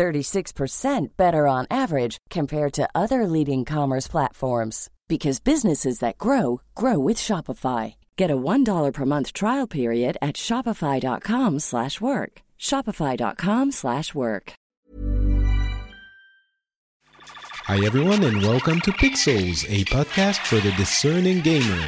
[0.00, 6.98] 36% better on average compared to other leading commerce platforms because businesses that grow grow
[6.98, 7.96] with Shopify.
[8.16, 12.32] Get a $1 per month trial period at shopify.com/work.
[12.58, 14.52] shopify.com/work.
[17.70, 21.82] Hi everyone and welcome to Pixels, a podcast for the discerning gamer.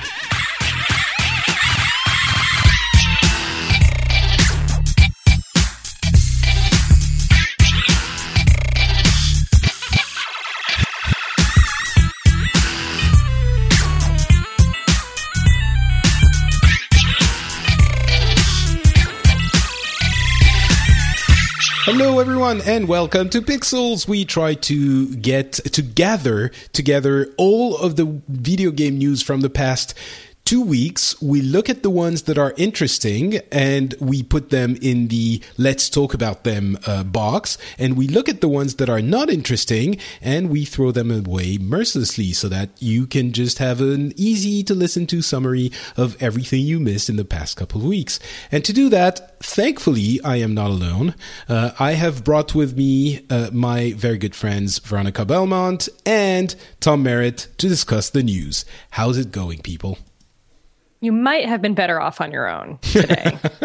[21.95, 24.09] Hello, everyone, and welcome to Pixels.
[24.09, 29.51] We try to get to gather together all of the video game news from the
[29.51, 29.93] past
[30.45, 35.09] two weeks, we look at the ones that are interesting and we put them in
[35.09, 37.59] the let's talk about them uh, box.
[37.79, 41.59] And we look at the ones that are not interesting and we throw them away
[41.59, 46.65] mercilessly so that you can just have an easy to listen to summary of everything
[46.65, 48.19] you missed in the past couple of weeks.
[48.51, 51.15] And to do that, thankfully, I am not alone.
[51.49, 57.03] Uh, I have brought with me uh, my very good friends Veronica Belmont and Tom
[57.03, 58.65] Merritt to discuss the news.
[58.91, 59.99] How's it going, people?
[61.03, 63.37] You might have been better off on your own today.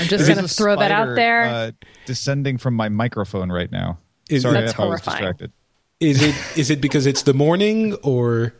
[0.00, 1.42] I'm just going to throw that out there.
[1.42, 1.70] Uh,
[2.06, 3.98] descending from my microphone right now.
[4.30, 5.34] Is, Sorry, that's horrifying.
[5.98, 8.54] Is it is it because it's the morning or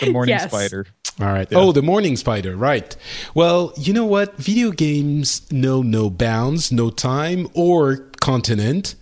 [0.00, 0.50] the morning yes.
[0.50, 0.86] spider?
[1.20, 1.46] All right.
[1.50, 1.58] Yeah.
[1.58, 2.56] Oh, the morning spider.
[2.56, 2.96] Right.
[3.34, 4.36] Well, you know what?
[4.36, 8.94] Video games know no bounds, no time or continent.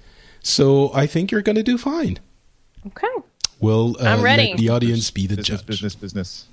[0.43, 2.19] So I think you're going to do fine.
[2.89, 3.06] Okay.
[3.61, 5.67] We'll uh, let the audience be the business, judge.
[5.67, 6.47] Business, business,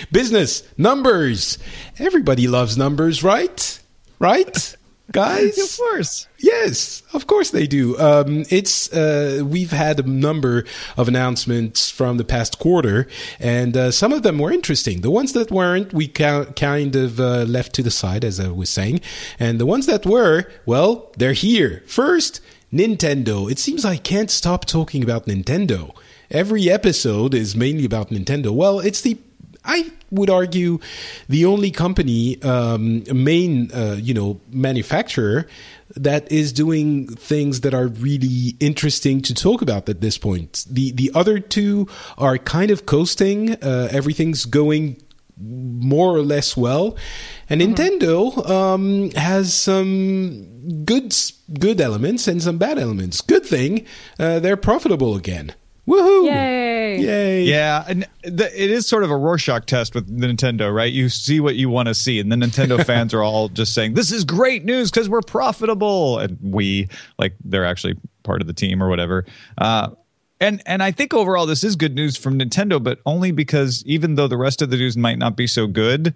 [0.12, 1.58] business, numbers.
[1.98, 3.80] Everybody loves numbers, right?
[4.20, 4.76] Right,
[5.12, 5.58] guys.
[5.58, 6.28] of course.
[6.38, 7.98] Yes, of course they do.
[7.98, 10.64] Um, it's uh, we've had a number
[10.96, 13.08] of announcements from the past quarter,
[13.40, 15.00] and uh, some of them were interesting.
[15.00, 18.48] The ones that weren't, we ca- kind of uh, left to the side, as I
[18.48, 19.00] was saying,
[19.40, 21.82] and the ones that were, well, they're here.
[21.86, 22.40] First.
[22.70, 23.50] Nintendo.
[23.50, 25.96] It seems I can't stop talking about Nintendo
[26.30, 28.50] every episode is mainly about Nintendo.
[28.50, 29.18] Well, it's the
[29.64, 30.78] I would argue
[31.28, 35.46] the only company, um, main, uh, you know, manufacturer
[35.94, 40.64] that is doing things that are really interesting to talk about at this point.
[40.70, 43.62] The the other two are kind of coasting.
[43.62, 45.02] Uh, everything's going
[45.40, 46.96] more or less well,
[47.48, 47.74] and mm-hmm.
[47.74, 51.14] Nintendo um, has some good
[51.58, 53.20] good elements and some bad elements.
[53.20, 53.86] Good thing
[54.18, 55.54] uh, they're profitable again.
[55.88, 56.26] Woohoo!
[56.26, 57.00] Yay!
[57.00, 57.42] Yay!
[57.44, 60.92] Yeah, and the, it is sort of a Rorschach test with Nintendo, right?
[60.92, 63.94] You see what you want to see, and the Nintendo fans are all just saying,
[63.94, 66.88] "This is great news because we're profitable," and we
[67.18, 69.24] like they're actually part of the team or whatever.
[69.56, 69.88] Uh,
[70.40, 74.16] and and I think overall this is good news from Nintendo, but only because even
[74.16, 76.14] though the rest of the news might not be so good,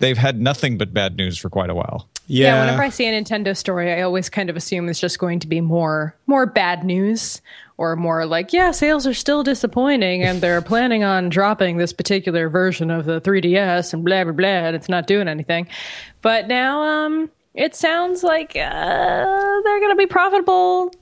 [0.00, 2.08] they've had nothing but bad news for quite a while.
[2.26, 2.46] Yeah.
[2.48, 2.60] yeah.
[2.60, 5.46] whenever I see a Nintendo story, I always kind of assume it's just going to
[5.46, 7.40] be more more bad news
[7.76, 12.48] or more like, yeah, sales are still disappointing and they're planning on dropping this particular
[12.48, 15.68] version of the 3DS and blah blah blah and it's not doing anything.
[16.22, 20.92] But now um it sounds like uh, they're going to be profitable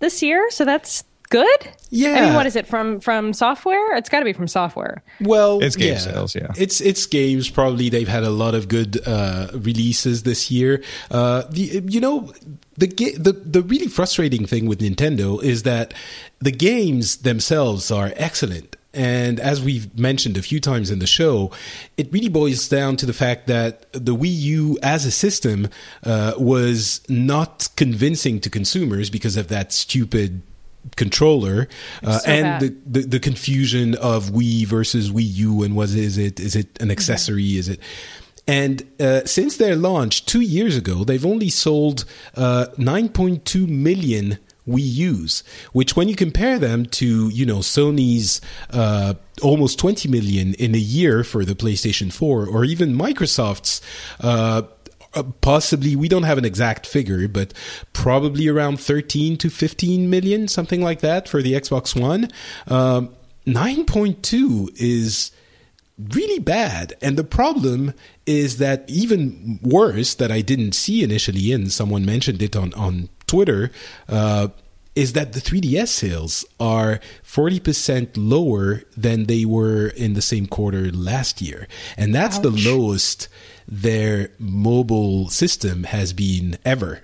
[0.00, 1.68] this year, so that's good.
[1.90, 2.14] Yeah.
[2.14, 3.96] I mean, what is it from from software?
[3.96, 5.02] It's got to be from software.
[5.20, 5.98] Well, it's game yeah.
[5.98, 6.34] sales.
[6.34, 7.48] Yeah, it's it's games.
[7.48, 10.82] Probably they've had a lot of good uh, releases this year.
[11.10, 12.32] Uh, the you know
[12.76, 12.86] the
[13.18, 15.94] the the really frustrating thing with Nintendo is that
[16.40, 18.76] the games themselves are excellent.
[18.92, 21.50] And as we've mentioned a few times in the show,
[21.96, 25.68] it really boils down to the fact that the Wii U as a system
[26.04, 30.42] uh, was not convincing to consumers because of that stupid
[30.96, 31.66] controller
[32.02, 36.18] uh, so and the, the, the confusion of Wii versus Wii U and was is
[36.18, 37.58] it is it an accessory mm-hmm.
[37.58, 37.80] is it
[38.46, 42.04] and uh, since their launch two years ago they've only sold
[42.36, 49.14] uh, 9.2 million Wii U's, which when you compare them to, you know, Sony's uh,
[49.42, 53.82] almost 20 million in a year for the PlayStation 4, or even Microsoft's
[54.20, 54.62] uh,
[55.14, 57.54] uh, possibly we don't have an exact figure but
[57.92, 62.28] probably around 13 to 15 million something like that for the xbox one.
[62.66, 63.14] Um,
[63.46, 65.30] 9.2 is
[65.98, 66.94] really bad.
[67.00, 67.94] And the problem
[68.26, 73.08] is that even worse that I didn't see initially, and someone mentioned it on, on
[73.26, 73.70] Twitter,
[74.08, 74.48] uh,
[74.94, 80.90] is that the 3DS sales are 40% lower than they were in the same quarter
[80.92, 81.66] last year.
[81.96, 82.42] And that's Ouch.
[82.42, 83.28] the lowest
[83.66, 87.02] their mobile system has been ever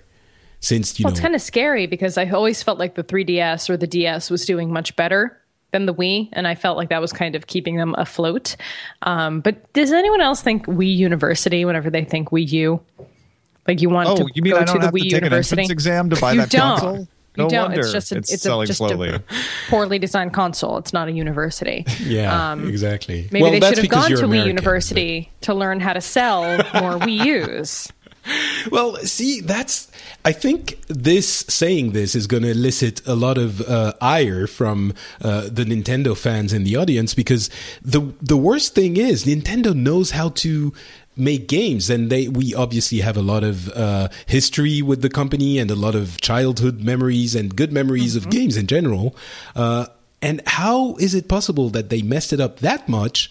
[0.61, 3.71] since you well, know it's kind of scary because I always felt like the 3DS
[3.71, 5.40] or the DS was doing much better
[5.73, 8.57] than the Wii, and I felt like that was kind of keeping them afloat.
[9.03, 12.81] Um, but does anyone else think Wii University whenever they think Wii U?
[13.67, 15.11] Like you want oh, to you mean go I don't to the have Wii to
[15.11, 15.65] take University?
[15.65, 16.79] an exam to buy you that don't.
[16.79, 16.99] console?
[17.37, 17.63] You no don't.
[17.69, 19.11] wonder it's just a, it's, it's selling a, just slowly.
[19.11, 19.23] a
[19.69, 20.79] poorly designed console.
[20.79, 21.85] It's not a university.
[22.01, 23.29] Yeah, um, exactly.
[23.31, 25.47] Maybe well, they should have gone to American, Wii University but...
[25.47, 27.93] to learn how to sell more Wii U's.
[28.73, 29.90] Well, see, that's.
[30.25, 34.93] I think this saying this is going to elicit a lot of uh, ire from
[35.23, 37.49] uh, the Nintendo fans in the audience because
[37.81, 40.75] the the worst thing is Nintendo knows how to
[41.17, 45.59] make games and they we obviously have a lot of uh, history with the company
[45.59, 48.27] and a lot of childhood memories and good memories mm-hmm.
[48.27, 49.17] of games in general
[49.57, 49.87] uh,
[50.23, 53.31] and how is it possible that they messed it up that much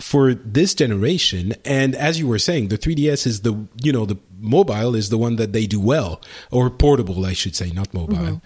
[0.00, 4.16] for this generation and as you were saying the 3ds is the you know the
[4.38, 6.20] mobile is the one that they do well
[6.52, 8.36] or portable i should say not mobile mm-hmm.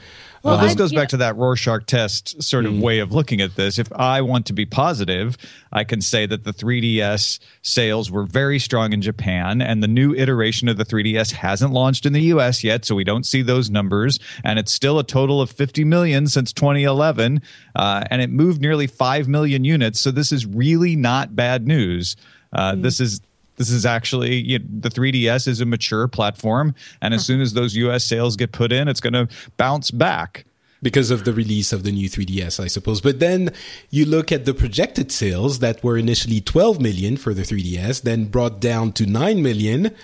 [0.43, 2.81] Well, this goes back to that Rorschach test sort of mm.
[2.81, 3.79] way of looking at this.
[3.79, 5.37] If I want to be positive,
[5.73, 10.15] I can say that the 3DS sales were very strong in Japan, and the new
[10.15, 13.71] iteration of the 3DS hasn't launched in the US yet, so we don't see those
[13.71, 14.19] numbers.
[14.43, 17.41] And it's still a total of 50 million since 2011,
[17.77, 20.01] uh, and it moved nearly 5 million units.
[20.01, 22.17] So this is really not bad news.
[22.53, 22.83] Uh, mm.
[22.83, 23.21] This is
[23.63, 27.53] this is actually you know, the 3DS is a mature platform, and as soon as
[27.53, 30.45] those US sales get put in, it's going to bounce back
[30.83, 33.01] because of the release of the new 3DS, I suppose.
[33.01, 33.51] But then
[33.91, 38.25] you look at the projected sales that were initially 12 million for the 3DS, then
[38.25, 39.95] brought down to 9 million,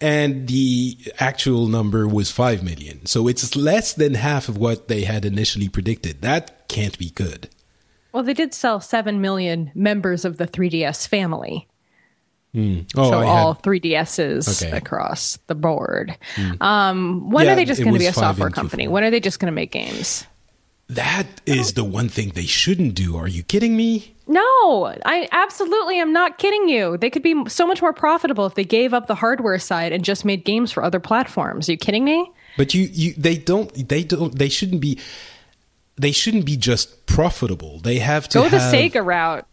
[0.00, 3.04] and the actual number was 5 million.
[3.06, 6.22] So it's less than half of what they had initially predicted.
[6.22, 7.48] That can't be good.
[8.12, 11.66] Well, they did sell 7 million members of the 3DS family.
[12.54, 12.90] Mm.
[12.96, 13.62] Oh, so I all had...
[13.62, 14.76] 3DSs okay.
[14.76, 16.16] across the board.
[16.34, 16.60] Mm.
[16.60, 18.88] Um, when yeah, are they just going to be a software company?
[18.88, 20.26] When are they just going to make games?
[20.90, 23.16] That is the one thing they shouldn't do.
[23.16, 24.16] Are you kidding me?
[24.26, 26.96] No, I absolutely am not kidding you.
[26.96, 30.04] They could be so much more profitable if they gave up the hardware side and
[30.04, 31.68] just made games for other platforms.
[31.68, 32.30] Are you kidding me?
[32.56, 34.98] But you, you, they don't, they don't, they shouldn't be.
[35.96, 37.78] They shouldn't be just profitable.
[37.78, 39.46] They have to go have, the Sega route.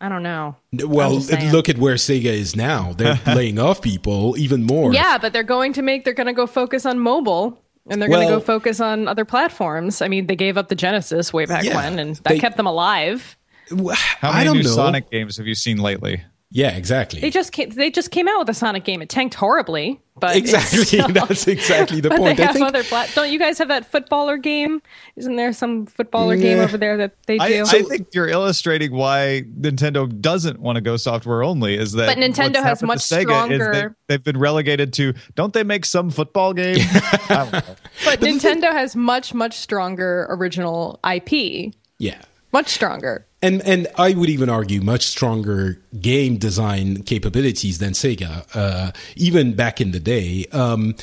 [0.00, 0.56] I don't know.
[0.72, 1.18] Well,
[1.52, 2.94] look at where Sega is now.
[2.94, 4.94] They're laying off people even more.
[4.94, 6.04] Yeah, but they're going to make.
[6.04, 7.60] They're going to go focus on mobile.
[7.88, 10.00] And they're well, going to go focus on other platforms.
[10.00, 12.56] I mean, they gave up the Genesis way back yeah, when, and that they, kept
[12.56, 13.36] them alive.
[13.68, 14.70] How many new know.
[14.70, 16.22] Sonic games have you seen lately?
[16.52, 17.20] Yeah, exactly.
[17.20, 19.02] They just came, they just came out with a Sonic game.
[19.02, 22.36] It tanked horribly, but exactly still, that's exactly the but point.
[22.36, 24.82] They have think, other plat- don't you guys have that footballer game?
[25.14, 26.42] Isn't there some footballer yeah.
[26.42, 27.44] game over there that they do?
[27.44, 31.76] I, I, think you're illustrating why Nintendo doesn't want to go software only.
[31.76, 33.94] Is that but Nintendo has much Sega stronger.
[34.08, 35.14] They, have been relegated to.
[35.36, 36.78] Don't they make some football game?
[37.28, 41.72] but, but Nintendo has much much stronger original IP.
[41.98, 42.20] Yeah,
[42.50, 48.46] much stronger and and I would even argue much stronger game design capabilities than Sega,
[48.54, 50.46] uh, even back in the day.
[50.52, 50.94] Um,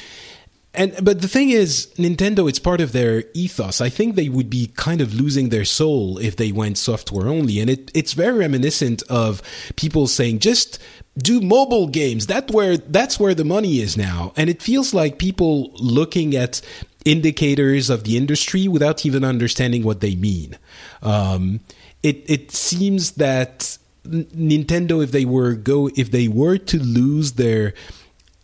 [0.73, 3.81] and but the thing is, Nintendo, it's part of their ethos.
[3.81, 7.59] I think they would be kind of losing their soul if they went software only,
[7.59, 9.41] and it it's very reminiscent of
[9.75, 10.77] people saying just
[11.17, 12.27] do mobile games.
[12.27, 16.61] That where that's where the money is now, and it feels like people looking at
[17.05, 20.57] indicators of the industry without even understanding what they mean.
[21.01, 21.61] Um,
[22.03, 27.73] it it seems that Nintendo, if they were go if they were to lose their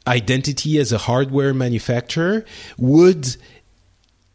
[0.06, 2.46] identity as a hardware manufacturer,
[2.78, 3.36] would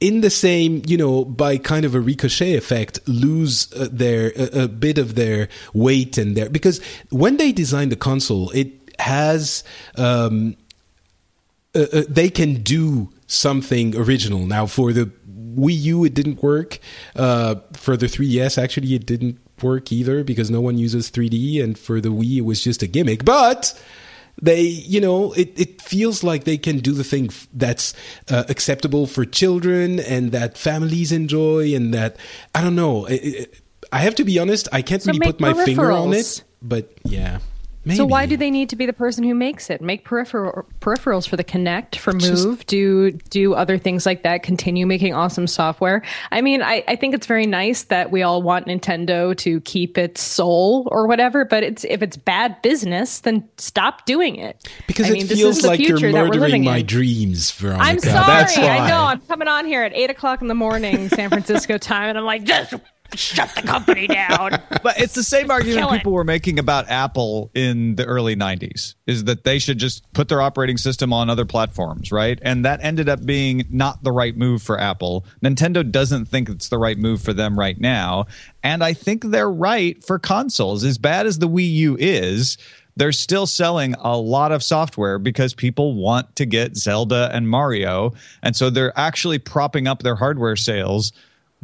[0.01, 4.69] in the same, you know, by kind of a ricochet effect, lose uh, their a,
[4.69, 9.65] bit of their weight and their because when they designed the console, it has
[9.97, 10.57] um,
[11.75, 14.47] uh, uh, they can do something original.
[14.47, 15.11] Now for the
[15.59, 16.79] Wii U, it didn't work.
[17.17, 21.79] Uh, for the 3DS, actually, it didn't work either because no one uses 3D, and
[21.79, 23.25] for the Wii, it was just a gimmick.
[23.25, 23.79] But
[24.41, 27.95] they, you know, it, it feels like they can do the thing that's
[28.31, 32.17] uh, acceptable for children and that families enjoy, and that
[32.55, 33.07] I don't know.
[33.07, 33.61] It, it,
[33.93, 36.93] I have to be honest, I can't so really put my finger on it, but
[37.05, 37.39] yeah.
[37.85, 37.97] Maybe.
[37.97, 39.81] So why do they need to be the person who makes it?
[39.81, 44.43] Make peripheral, peripherals for the Kinect, for Move, do do other things like that.
[44.43, 46.03] Continue making awesome software.
[46.31, 49.97] I mean, I, I think it's very nice that we all want Nintendo to keep
[49.97, 51.45] its soul or whatever.
[51.45, 54.69] But it's if it's bad business, then stop doing it.
[54.87, 56.87] Because I it mean, this feels is like you're future that we're murdering my in.
[56.87, 57.85] dreams, Veronica.
[57.85, 58.27] I'm sorry.
[58.27, 58.79] That's why.
[58.79, 59.03] I know.
[59.05, 62.25] I'm coming on here at eight o'clock in the morning, San Francisco time, and I'm
[62.25, 62.75] like, just
[63.15, 64.63] shut the company down.
[64.81, 65.99] But it's the same argument Kill it.
[65.99, 70.29] people were making about Apple in the early 90s is that they should just put
[70.29, 72.39] their operating system on other platforms, right?
[72.43, 75.27] And that ended up being not the right move for Apple.
[75.43, 78.27] Nintendo doesn't think it's the right move for them right now.
[78.63, 80.85] And I think they're right for consoles.
[80.85, 82.57] As bad as the Wii U is,
[82.97, 88.13] they're still selling a lot of software because people want to get Zelda and Mario.
[88.43, 91.13] And so they're actually propping up their hardware sales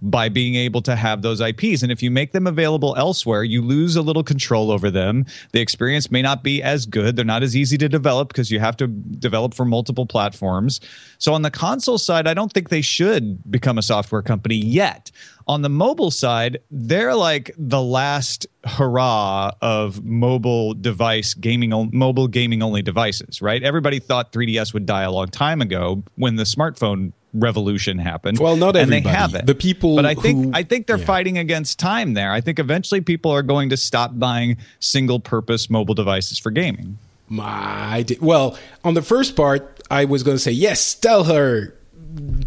[0.02, 1.82] by being able to have those IPs.
[1.82, 5.24] And if you make them available elsewhere, you lose a little control over them.
[5.52, 7.16] The experience may not be as good.
[7.16, 10.80] They're not as easy to develop because you have to develop for multiple platforms.
[11.18, 15.10] So on the console side, I don't think they should become a software company yet.
[15.46, 22.62] On the mobile side, they're like the last hurrah of mobile device gaming, mobile gaming
[22.62, 23.62] only devices, right?
[23.62, 28.38] Everybody thought 3DS would die a long time ago when the smartphone revolution happened.
[28.38, 29.16] Well, not and they everybody.
[29.16, 29.46] haven't.
[29.46, 31.04] The people but I think who- I think they're yeah.
[31.04, 32.32] fighting against time there.
[32.32, 36.98] I think eventually people are going to stop buying single purpose mobile devices for gaming.
[37.28, 40.94] My well, on the first part, I was going to say yes.
[40.94, 41.74] Tell her,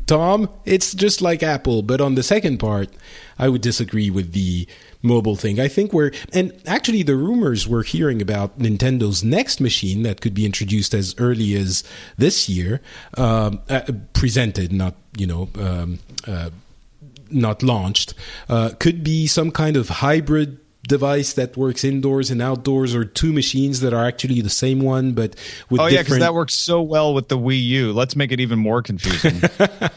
[0.06, 0.50] Tom.
[0.66, 1.82] It's just like Apple.
[1.82, 2.90] But on the second part,
[3.38, 4.68] I would disagree with the
[5.02, 5.60] mobile thing.
[5.60, 10.34] I think we're and actually the rumors we're hearing about Nintendo's next machine that could
[10.34, 11.84] be introduced as early as
[12.18, 12.82] this year,
[13.18, 13.82] um, uh,
[14.14, 15.50] presented, not you know.
[15.60, 16.50] Um, uh,
[17.30, 18.14] not launched
[18.48, 23.34] uh, could be some kind of hybrid device that works indoors and outdoors or two
[23.34, 25.36] machines that are actually the same one but
[25.70, 27.94] with Oh yeah, because that works so well with the Wii U.
[27.94, 29.42] Let's make it even more confusing.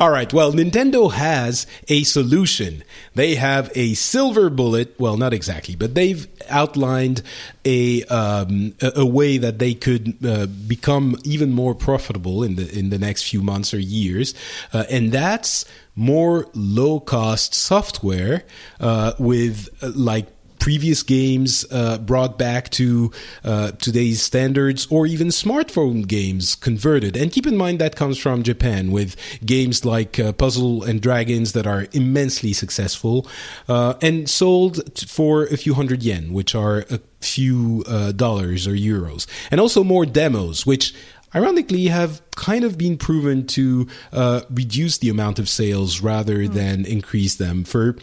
[0.00, 2.82] all right well nintendo has a solution
[3.14, 7.22] they have a silver bullet well not exactly but they've outlined
[7.64, 12.78] a um, a, a way that they could uh, become even more profitable in the
[12.78, 14.34] in the next few months or years
[14.72, 18.44] uh, and that's more low cost software
[18.78, 23.12] uh, with uh, like previous games uh, brought back to
[23.44, 27.16] uh, today's standards or even smartphone games converted.
[27.16, 31.52] And keep in mind that comes from Japan with games like uh, Puzzle and Dragons
[31.52, 33.28] that are immensely successful
[33.68, 38.72] uh, and sold for a few hundred yen, which are a few uh, dollars or
[38.72, 39.26] euros.
[39.52, 40.94] And also more demos, which
[41.34, 46.84] ironically have kind of been proven to uh, reduce the amount of sales rather than
[46.84, 47.96] increase them for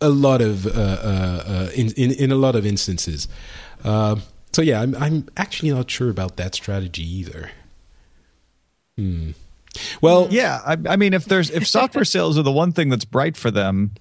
[0.00, 3.28] a lot of uh, uh, uh, in, in in a lot of instances.
[3.82, 4.16] Uh,
[4.52, 7.50] so yeah, I'm I'm actually not sure about that strategy either.
[8.96, 9.30] Hmm.
[10.00, 13.04] Well, yeah, I, I mean, if there's if software sales are the one thing that's
[13.04, 13.92] bright for them,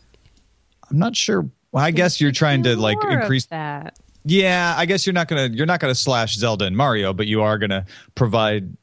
[0.90, 1.50] I'm not sure.
[1.72, 3.98] Well, I guess you're trying to like increase that.
[4.26, 7.42] Yeah, I guess you're not gonna you're not gonna slash Zelda and Mario, but you
[7.42, 8.76] are gonna provide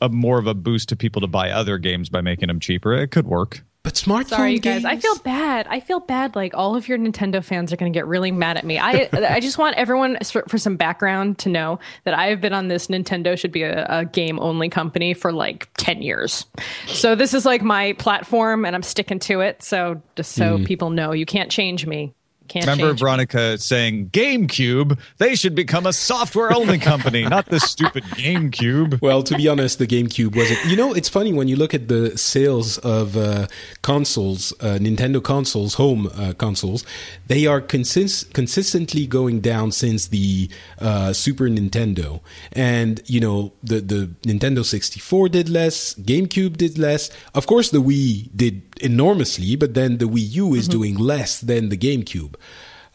[0.00, 2.94] a more of a boost to people to buy other games by making them cheaper.
[2.94, 3.62] It could work.
[3.82, 4.84] but smartphone Sorry, you guys.
[4.84, 5.66] I feel bad.
[5.68, 6.36] I feel bad.
[6.36, 8.78] Like all of your Nintendo fans are going to get really mad at me.
[8.78, 12.52] I I just want everyone for for some background to know that I have been
[12.52, 16.46] on this Nintendo should be a, a game only company for like ten years.
[16.86, 19.62] So this is like my platform, and I'm sticking to it.
[19.62, 20.64] So just so hmm.
[20.64, 22.14] people know, you can't change me.
[22.48, 23.00] Can't Remember change.
[23.00, 29.00] Veronica saying GameCube, they should become a software only company, not this stupid GameCube.
[29.04, 30.64] Well, to be honest, the GameCube wasn't.
[30.66, 33.48] You know, it's funny when you look at the sales of uh,
[33.82, 36.84] consoles, uh, Nintendo consoles, home uh, consoles,
[37.26, 40.48] they are consist- consistently going down since the
[40.80, 42.20] uh, Super Nintendo.
[42.52, 47.10] And, you know, the, the Nintendo 64 did less, GameCube did less.
[47.34, 51.68] Of course, the Wii did enormously, but then the Wii U is doing less than
[51.68, 52.34] the GameCube.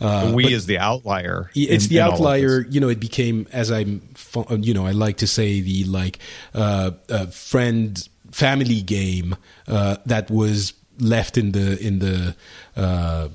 [0.01, 1.49] Uh, the Wii is the outlier.
[1.55, 4.01] it's in- the in outlier you know it became as i'm
[4.61, 6.19] you know i like to say the like
[6.53, 9.35] uh, uh friend family game
[9.67, 12.33] uh that was left in the in the
[12.77, 13.27] uh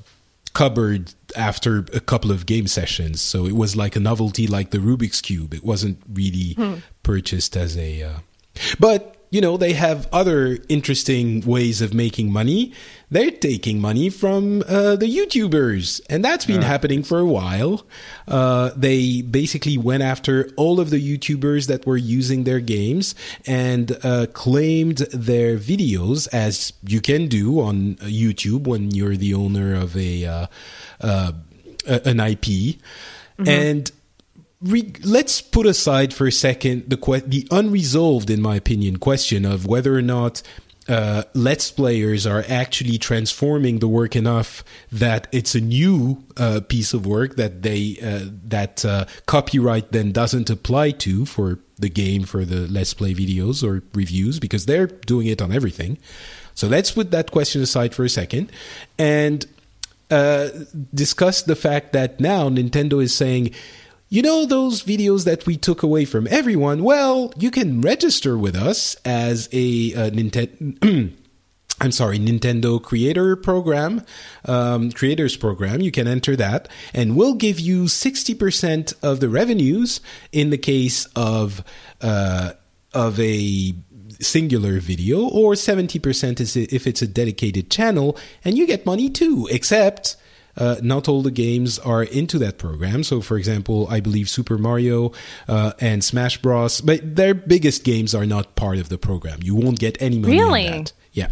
[0.55, 4.79] cupboard after a couple of game sessions so it was like a novelty like the
[4.79, 6.57] rubik's cube it wasn't really
[7.03, 8.13] purchased as a uh,
[8.79, 12.73] but you know they have other interesting ways of making money.
[13.11, 17.85] They're taking money from uh, the youtubers and that's been happening for a while.
[18.29, 23.99] Uh, they basically went after all of the youtubers that were using their games and
[24.05, 29.97] uh, claimed their videos as you can do on youtube when you're the owner of
[29.97, 30.47] a uh,
[31.00, 31.33] uh,
[31.87, 32.47] an ip
[33.38, 33.91] and
[34.64, 39.44] re- let's put aside for a second the que- the unresolved, in my opinion, question
[39.44, 40.42] of whether or not
[40.88, 46.92] uh, let's players are actually transforming the work enough that it's a new uh, piece
[46.92, 52.25] of work that they uh, that uh, copyright then doesn't apply to for the game
[52.25, 55.99] for the let's play videos or reviews because they're doing it on everything.
[56.54, 58.52] So let's put that question aside for a second
[58.99, 59.44] and
[60.11, 60.50] uh,
[60.92, 63.52] discuss the fact that now Nintendo is saying
[64.14, 66.85] you know those videos that we took away from everyone?
[66.85, 71.12] Well, you can register with us as a, a Nintendo.
[71.80, 74.02] I'm sorry, Nintendo Creator Program,
[74.44, 75.80] um, Creators Program.
[75.80, 81.06] You can enter that, and we'll give you 60% of the revenues in the case
[81.16, 81.64] of
[82.00, 82.52] uh,
[82.92, 83.75] of a
[84.21, 89.49] singular video, or 70% if it's a dedicated channel, and you get money too.
[89.50, 90.14] Except
[90.56, 93.04] uh, not all the games are into that program.
[93.04, 95.12] So, for example, I believe Super Mario
[95.49, 96.80] uh, and Smash Bros.
[96.80, 99.40] But their biggest games are not part of the program.
[99.42, 100.32] You won't get any money.
[100.32, 100.68] Really?
[100.68, 100.92] On that.
[101.12, 101.30] Yeah.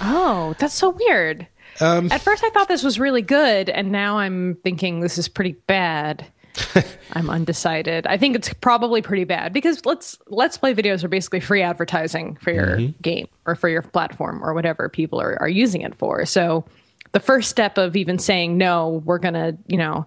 [0.00, 1.46] Oh, that's so weird.
[1.80, 5.28] Um, At first, I thought this was really good, and now I'm thinking this is
[5.28, 6.26] pretty bad.
[7.12, 8.06] I'm undecided.
[8.06, 12.36] I think it's probably pretty bad because let's let's play videos are basically free advertising
[12.40, 13.00] for your mm-hmm.
[13.00, 16.26] game or for your platform or whatever people are, are using it for.
[16.26, 16.64] So
[17.12, 20.06] the first step of even saying no, we're gonna, you know,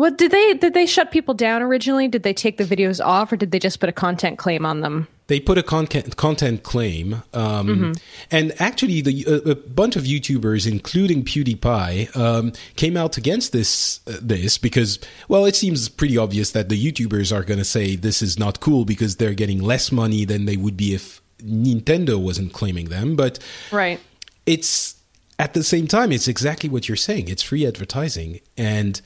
[0.00, 2.08] what did they did they shut people down originally?
[2.08, 4.80] Did they take the videos off, or did they just put a content claim on
[4.80, 5.08] them?
[5.26, 7.92] They put a content content claim, um, mm-hmm.
[8.30, 14.00] and actually, the a, a, bunch of YouTubers, including PewDiePie, um, came out against this
[14.06, 17.94] uh, this because, well, it seems pretty obvious that the YouTubers are going to say
[17.94, 22.18] this is not cool because they're getting less money than they would be if Nintendo
[22.18, 23.16] wasn't claiming them.
[23.16, 23.38] But
[23.70, 24.00] right,
[24.46, 24.99] it's
[25.40, 27.28] at the same time, it's exactly what you're saying.
[27.28, 29.00] It's free advertising, and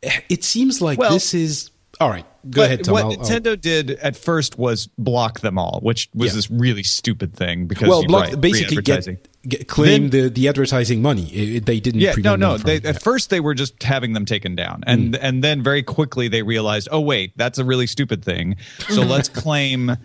[0.00, 1.70] it seems like well, this is
[2.00, 2.24] all right.
[2.48, 2.84] Go ahead.
[2.84, 2.92] Tom.
[2.92, 6.36] What I'll, Nintendo I'll, did at first was block them all, which was yeah.
[6.36, 9.08] this really stupid thing because well, block, right, basically get,
[9.42, 11.26] get, claim then, the the advertising money.
[11.26, 12.00] It, they didn't.
[12.00, 12.56] Yeah, no, no.
[12.56, 15.18] They, at first, they were just having them taken down, and mm.
[15.20, 18.56] and then very quickly they realized, oh wait, that's a really stupid thing.
[18.88, 19.96] So let's claim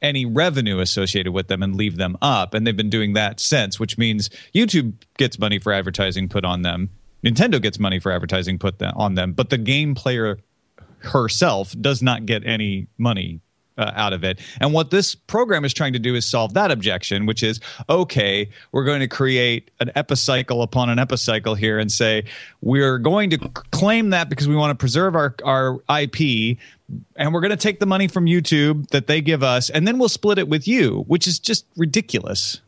[0.00, 2.54] any revenue associated with them and leave them up.
[2.54, 6.62] And they've been doing that since, which means YouTube gets money for advertising put on
[6.62, 6.90] them.
[7.24, 10.38] Nintendo gets money for advertising put on them, but the game player
[10.98, 13.40] herself does not get any money
[13.78, 14.40] uh, out of it.
[14.60, 18.48] And what this program is trying to do is solve that objection, which is okay,
[18.72, 22.24] we're going to create an epicycle upon an epicycle here and say
[22.60, 23.38] we're going to
[23.70, 26.58] claim that because we want to preserve our, our IP.
[27.16, 29.98] And we're going to take the money from YouTube that they give us, and then
[29.98, 32.60] we'll split it with you, which is just ridiculous.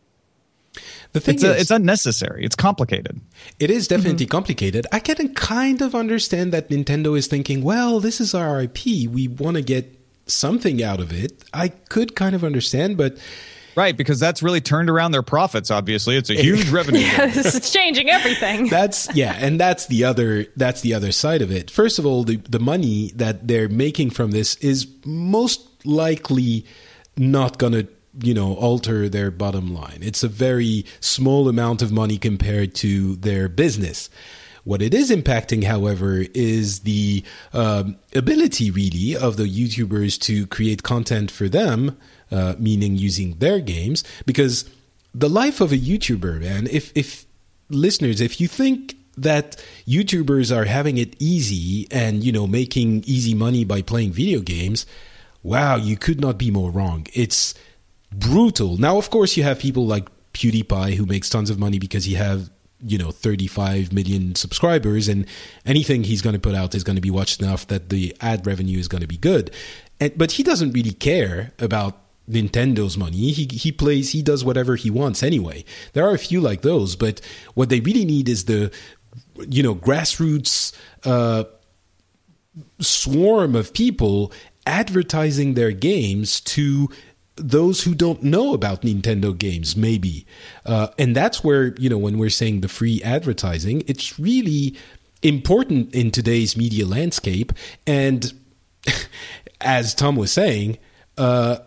[1.13, 2.45] The thing it's, is, a, it's unnecessary.
[2.45, 3.21] It's complicated.
[3.59, 4.31] It is definitely mm-hmm.
[4.31, 4.87] complicated.
[4.91, 9.09] I can kind of understand that Nintendo is thinking, well, this is our IP.
[9.09, 9.96] We want to get
[10.27, 11.45] something out of it.
[11.53, 13.17] I could kind of understand, but
[13.77, 15.71] Right, because that's really turned around their profits.
[15.71, 17.01] Obviously, it's a huge revenue.
[17.01, 18.69] yes, it's changing everything.
[18.71, 21.71] That's yeah, and that's the other that's the other side of it.
[21.71, 26.65] First of all, the the money that they're making from this is most likely
[27.19, 27.87] not going to
[28.23, 29.99] you know alter their bottom line.
[30.01, 34.09] It's a very small amount of money compared to their business.
[34.67, 40.83] What it is impacting, however, is the um, ability really of the YouTubers to create
[40.83, 41.97] content for them,
[42.33, 44.03] uh, meaning using their games.
[44.27, 44.69] Because
[45.15, 47.27] the life of a YouTuber, man, if if
[47.69, 53.35] listeners, if you think that YouTubers are having it easy and you know making easy
[53.35, 54.85] money by playing video games,
[55.45, 57.07] wow, you could not be more wrong.
[57.15, 57.55] It's
[58.11, 58.79] brutal.
[58.79, 62.15] Now, of course, you have people like PewDiePie who makes tons of money because he
[62.15, 65.27] have you know 35 million subscribers and
[65.65, 68.47] anything he's going to put out is going to be watched enough that the ad
[68.47, 69.51] revenue is going to be good.
[70.01, 73.31] And, but he doesn't really care about Nintendo's money.
[73.31, 75.65] He he plays he does whatever he wants anyway.
[75.93, 77.21] There are a few like those but
[77.55, 78.71] what they really need is the
[79.49, 81.45] you know grassroots uh,
[82.81, 84.33] swarm of people
[84.67, 86.89] advertising their games to
[87.37, 90.27] those who don't know about Nintendo games, maybe.
[90.65, 94.77] Uh, and that's where, you know, when we're saying the free advertising, it's really
[95.23, 97.53] important in today's media landscape.
[97.87, 98.33] And
[99.61, 100.79] as Tom was saying,
[101.19, 101.59] uh,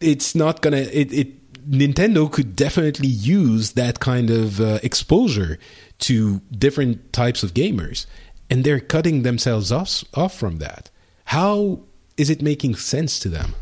[0.00, 5.58] it's not going it, it, Nintendo could definitely use that kind of uh, exposure
[5.98, 8.06] to different types of gamers.
[8.48, 10.90] And they're cutting themselves off, off from that.
[11.24, 11.80] How
[12.16, 13.54] is it making sense to them?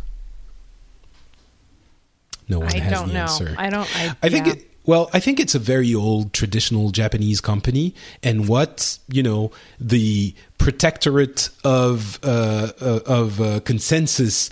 [2.49, 3.21] No one I has don't the know.
[3.23, 3.55] answer.
[3.59, 3.97] I don't.
[3.97, 4.53] I, I think yeah.
[4.55, 9.51] it, Well, I think it's a very old traditional Japanese company, and what you know
[9.81, 14.51] the protectorate of uh, uh, of uh, consensus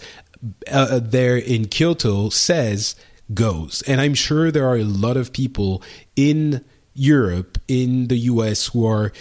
[0.71, 2.97] uh, there in Kyoto says
[3.35, 5.83] goes, and I'm sure there are a lot of people
[6.17, 8.69] in Europe, in the U.S.
[8.69, 9.13] who are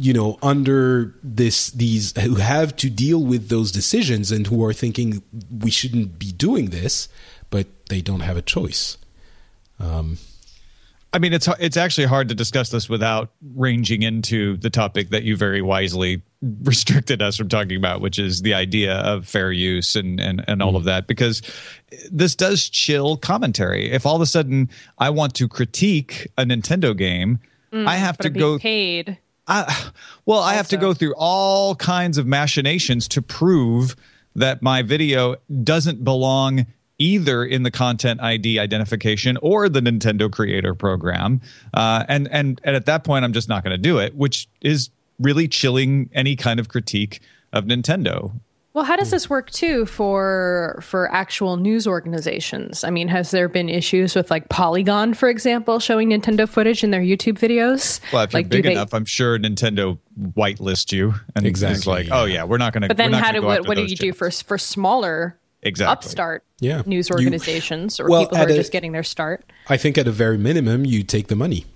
[0.00, 4.72] you know under this these who have to deal with those decisions and who are
[4.72, 5.22] thinking
[5.60, 7.08] we shouldn't be doing this
[7.52, 8.96] but they don't have a choice
[9.78, 10.18] um,
[11.14, 15.24] I mean, it's it's actually hard to discuss this without ranging into the topic that
[15.24, 16.22] you very wisely
[16.62, 20.62] restricted us from talking about, which is the idea of fair use and and, and
[20.62, 20.76] all mm.
[20.76, 21.42] of that, because
[22.10, 23.90] this does chill commentary.
[23.90, 28.16] If all of a sudden I want to critique a Nintendo game, mm, I have
[28.18, 29.18] to go paid.
[29.46, 29.90] I,
[30.24, 30.50] well, also.
[30.50, 33.96] I have to go through all kinds of machinations to prove
[34.34, 36.64] that my video doesn't belong
[36.98, 41.40] either in the content ID identification or the Nintendo Creator Program.
[41.74, 44.48] Uh, and and and at that point, I'm just not going to do it, which
[44.60, 47.20] is really chilling any kind of critique
[47.52, 48.32] of Nintendo.
[48.74, 52.84] Well, how does this work too for for actual news organizations?
[52.84, 56.90] I mean, has there been issues with like Polygon, for example, showing Nintendo footage in
[56.90, 58.00] their YouTube videos?
[58.12, 61.86] Well, if like, you're big they, enough, I'm sure Nintendo whitelist you and exactly, is
[61.86, 62.88] like, oh yeah, we're not going to.
[62.88, 63.98] But then, how do what, what do you channels.
[63.98, 65.92] do for for smaller exactly.
[65.92, 66.82] upstart yeah.
[66.86, 69.44] news organizations you, or well, people who are a, just getting their start.
[69.68, 71.66] I think at a very minimum, you take the money.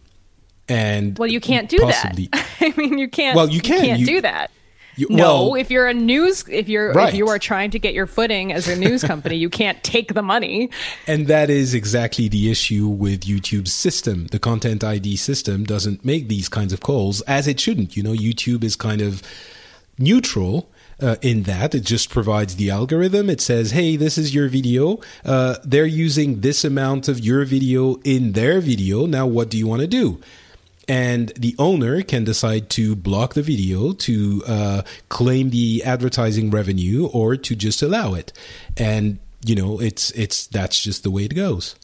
[0.69, 2.47] And well, you can't do possibly, that.
[2.61, 3.37] I mean, you can't.
[3.37, 3.83] Well, you can.
[3.83, 4.51] You can't you, do that.
[4.97, 7.11] You, no, if you're a news, if you're right.
[7.11, 10.15] if you are trying to get your footing as a news company, you can't take
[10.15, 10.71] the money.
[11.07, 14.27] And that is exactly the issue with YouTube's system.
[14.29, 17.95] The content ID system doesn't make these kinds of calls as it shouldn't.
[17.95, 19.23] You know, YouTube is kind of
[19.99, 20.71] neutral
[21.01, 21.75] uh, in that.
[21.75, 23.29] It just provides the algorithm.
[23.31, 25.01] It says, hey, this is your video.
[25.25, 29.07] Uh, they're using this amount of your video in their video.
[29.07, 30.21] Now, what do you want to do?
[30.89, 37.07] And the owner can decide to block the video, to uh, claim the advertising revenue,
[37.07, 38.33] or to just allow it.
[38.77, 41.75] And you know, it's it's that's just the way it goes.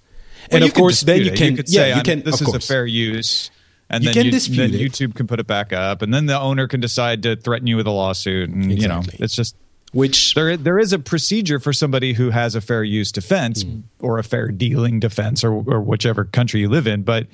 [0.51, 2.22] Well, and of course, then you can you yeah, say, you can.
[2.22, 2.64] This is course.
[2.64, 3.51] a fair use
[3.92, 4.81] and you then, can you, dispute then.
[4.81, 7.76] YouTube can put it back up, and then the owner can decide to threaten you
[7.76, 8.48] with a lawsuit.
[8.48, 8.83] And exactly.
[8.83, 9.55] you know, it's just
[9.92, 13.83] which there there is a procedure for somebody who has a fair use defense mm.
[14.00, 17.26] or a fair dealing defense or or whichever country you live in, but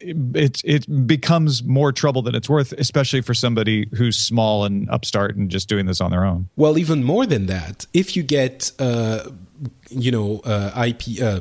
[0.00, 5.36] it it becomes more trouble than it's worth, especially for somebody who's small and upstart
[5.36, 6.48] and just doing this on their own.
[6.56, 9.30] Well, even more than that, if you get uh,
[9.88, 11.40] you know uh, IP uh,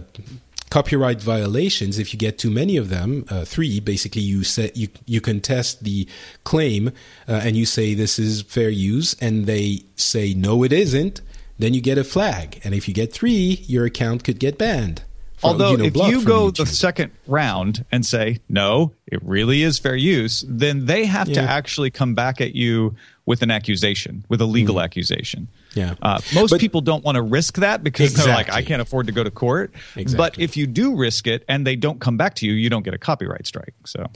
[0.76, 4.90] copyright violations, if you get too many of them, uh, three, basically you set you
[5.06, 6.06] you contest the
[6.44, 6.90] claim
[7.30, 11.22] uh, and you say this is fair use, and they say no, it isn't.
[11.58, 15.04] Then you get a flag, and if you get three, your account could get banned.
[15.38, 16.58] From, Although, you know, if you go YouTube.
[16.58, 21.42] the second round and say no, it really is fair use, then they have yeah.
[21.42, 24.84] to actually come back at you with an accusation, with a legal mm.
[24.84, 25.48] accusation.
[25.74, 25.96] Yeah.
[26.02, 28.26] Uh, most but, people don't want to risk that because exactly.
[28.26, 29.74] they're like, I can't afford to go to court.
[29.96, 30.18] Exactly.
[30.18, 32.84] But if you do risk it and they don't come back to you, you don't
[32.84, 33.74] get a copyright strike.
[33.86, 34.08] So,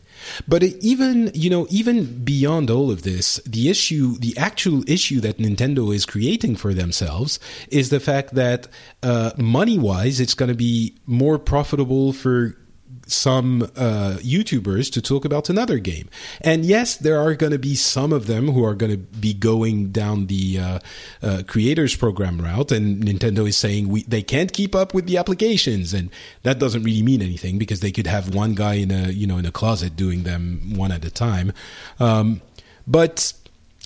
[0.47, 5.37] but even you know, even beyond all of this, the issue, the actual issue that
[5.37, 8.67] Nintendo is creating for themselves is the fact that
[9.03, 12.55] uh, money wise, it's going to be more profitable for
[13.11, 16.09] some uh, YouTubers to talk about another game.
[16.41, 19.33] And yes, there are going to be some of them who are going to be
[19.33, 20.79] going down the uh,
[21.21, 25.17] uh, creators program route, and Nintendo is saying we they can't keep up with the
[25.17, 26.09] applications, and
[26.43, 29.37] that doesn't really mean anything because they could have one guy in a you know
[29.37, 31.53] in a closet doing them one at a time.
[31.99, 32.41] Um,
[32.87, 33.33] but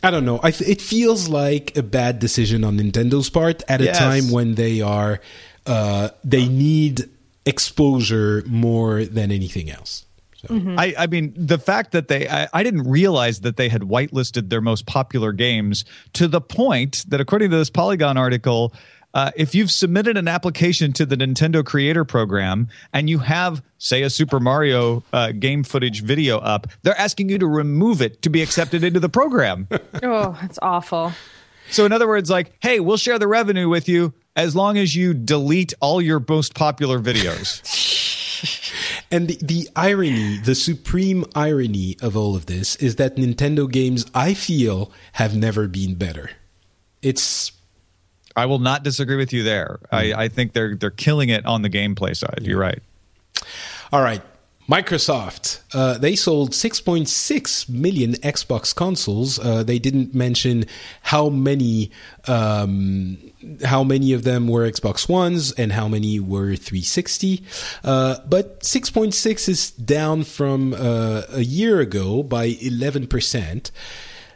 [0.04, 0.40] I don't know.
[0.44, 3.96] I th- it feels like a bad decision on Nintendo's part at yes.
[3.96, 5.22] a time when they are
[5.66, 7.10] uh, they need
[7.46, 10.06] exposure more than anything else.
[10.36, 10.54] So.
[10.54, 10.78] Mm-hmm.
[10.78, 14.50] I, I, mean, the fact that they, I, I, didn't realize that they had whitelisted
[14.50, 18.74] their most popular games to the point that, according to this Polygon article,
[19.14, 24.02] uh, if you've submitted an application to the Nintendo Creator Program and you have, say,
[24.02, 28.30] a Super Mario uh, game footage video up, they're asking you to remove it to
[28.30, 29.68] be accepted into the program.
[30.04, 31.14] oh, that's awful.
[31.70, 34.96] So, in other words, like, hey, we'll share the revenue with you as long as
[34.96, 37.62] you delete all your most popular videos.
[39.12, 44.06] and the, the irony, the supreme irony of all of this is that Nintendo games,
[44.14, 46.32] I feel, have never been better.
[47.02, 47.52] It's.
[48.36, 49.80] I will not disagree with you there.
[49.92, 50.20] I, hmm.
[50.20, 52.42] I think they're they're killing it on the gameplay side.
[52.42, 52.82] You're right.
[53.92, 54.24] All right.
[54.70, 59.38] Microsoft, uh, they sold 6.6 million Xbox consoles.
[59.38, 60.66] Uh, they didn't mention
[61.02, 61.92] how many,
[62.28, 63.18] um,
[63.66, 67.44] how many of them were Xbox Ones and how many were 360.
[67.84, 73.72] Uh, but 6.6 is down from uh, a year ago by 11%.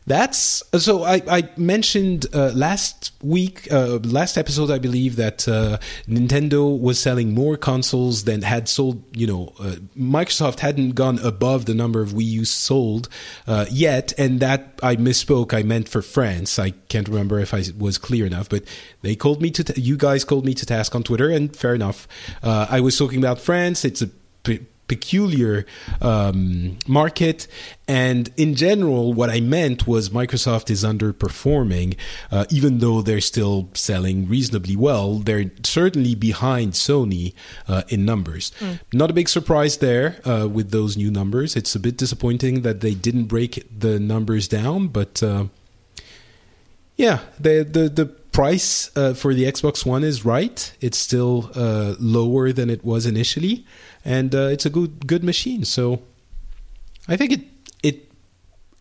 [0.07, 1.03] That's so.
[1.03, 6.97] I, I mentioned uh, last week, uh, last episode, I believe that uh, Nintendo was
[6.97, 9.03] selling more consoles than had sold.
[9.13, 13.09] You know, uh, Microsoft hadn't gone above the number of Wii U sold
[13.47, 15.53] uh, yet, and that I misspoke.
[15.53, 16.57] I meant for France.
[16.57, 18.63] I can't remember if I was clear enough, but
[19.01, 19.63] they called me to.
[19.65, 22.07] T- you guys called me to task on Twitter, and fair enough.
[22.41, 23.83] Uh, I was talking about France.
[23.83, 24.09] It's a
[24.87, 25.65] peculiar
[26.01, 27.47] um, market.
[27.87, 31.95] And in general, what I meant was Microsoft is underperforming,
[32.31, 35.19] uh, even though they're still selling reasonably well.
[35.19, 37.33] They're certainly behind Sony
[37.67, 38.51] uh, in numbers.
[38.59, 38.79] Mm.
[38.93, 41.55] Not a big surprise there uh, with those new numbers.
[41.55, 45.45] It's a bit disappointing that they didn't break the numbers down, but uh,
[46.97, 48.05] yeah, the the the
[48.37, 50.59] price uh, for the Xbox One is right.
[50.79, 53.65] It's still uh, lower than it was initially
[54.07, 55.65] and uh, it's a good good machine.
[55.65, 56.01] So
[57.07, 57.41] I think it
[57.83, 58.11] it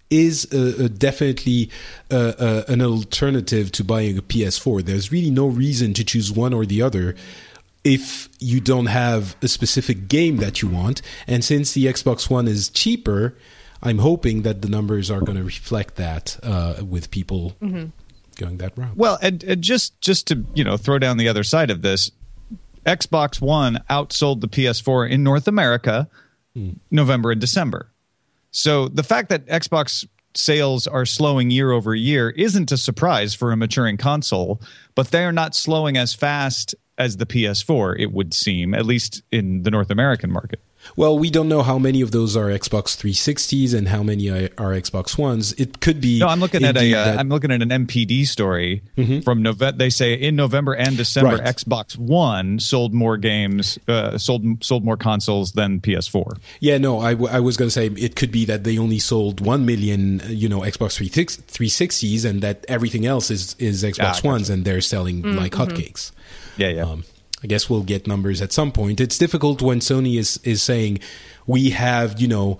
[0.09, 1.71] is a, a definitely
[2.11, 4.85] uh, uh, an alternative to buying a PS4.
[4.85, 7.16] There's really no reason to choose one or the other
[7.83, 11.03] if you don't have a specific game that you want.
[11.27, 13.37] And since the Xbox One is cheaper,
[13.83, 17.55] I'm hoping that the numbers are going to reflect that uh, with people.
[17.61, 17.87] Mm-hmm.
[18.37, 18.96] Going that route.
[18.96, 22.11] Well, and, and just just to you know throw down the other side of this,
[22.85, 26.09] Xbox One outsold the PS4 in North America
[26.57, 26.77] mm.
[26.90, 27.90] November and December.
[28.51, 33.53] So the fact that Xbox sales are slowing year over year isn't a surprise for
[33.53, 34.61] a maturing console,
[34.94, 39.22] but they are not slowing as fast as the PS4, it would seem, at least
[39.31, 40.61] in the North American market.
[40.96, 44.48] Well, we don't know how many of those are Xbox 360s and how many are,
[44.76, 45.52] Xbox Ones.
[45.52, 46.20] It could be.
[46.20, 46.94] No, I'm looking at a.
[46.94, 49.20] am uh, looking at an NPD story mm-hmm.
[49.20, 49.76] from November.
[49.76, 51.44] They say in November and December, right.
[51.44, 56.38] Xbox One sold more games, uh, sold sold more consoles than PS4.
[56.61, 58.98] Yeah, no, I, w- I was going to say it could be that they only
[58.98, 64.28] sold one million, you know, Xbox 360s, and that everything else is is Xbox ah,
[64.28, 65.37] Ones, and they're selling mm-hmm.
[65.37, 66.12] like hotcakes.
[66.56, 66.82] Yeah, yeah.
[66.82, 67.04] Um,
[67.42, 69.01] I guess we'll get numbers at some point.
[69.01, 71.01] It's difficult when Sony is is saying
[71.46, 72.59] we have, you know,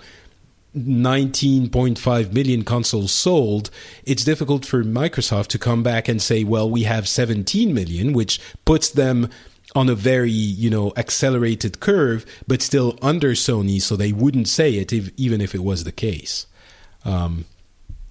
[0.77, 3.71] 19.5 million consoles sold,
[4.05, 8.41] it's difficult for Microsoft to come back and say, well, we have 17 million, which
[8.65, 9.31] puts them
[9.75, 14.75] on a very, you know, accelerated curve, but still under Sony, so they wouldn't say
[14.75, 16.47] it if, even if it was the case.
[17.05, 17.47] Um,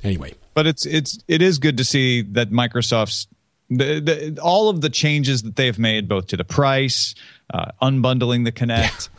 [0.04, 0.34] anyway.
[0.54, 3.28] But it's it's it is good to see that Microsoft's
[3.70, 7.16] the, the, all of the changes that they've made, both to the price,
[7.54, 9.10] uh, unbundling the Kinect,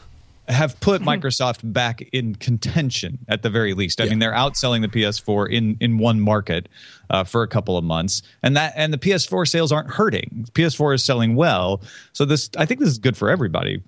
[0.48, 0.54] yeah.
[0.54, 4.00] have put Microsoft back in contention at the very least.
[4.00, 4.10] I yeah.
[4.10, 6.68] mean, they're outselling the PS4 in in one market
[7.10, 10.48] uh, for a couple of months, and that and the PS4 sales aren't hurting.
[10.52, 11.82] PS4 is selling well,
[12.12, 13.82] so this I think this is good for everybody.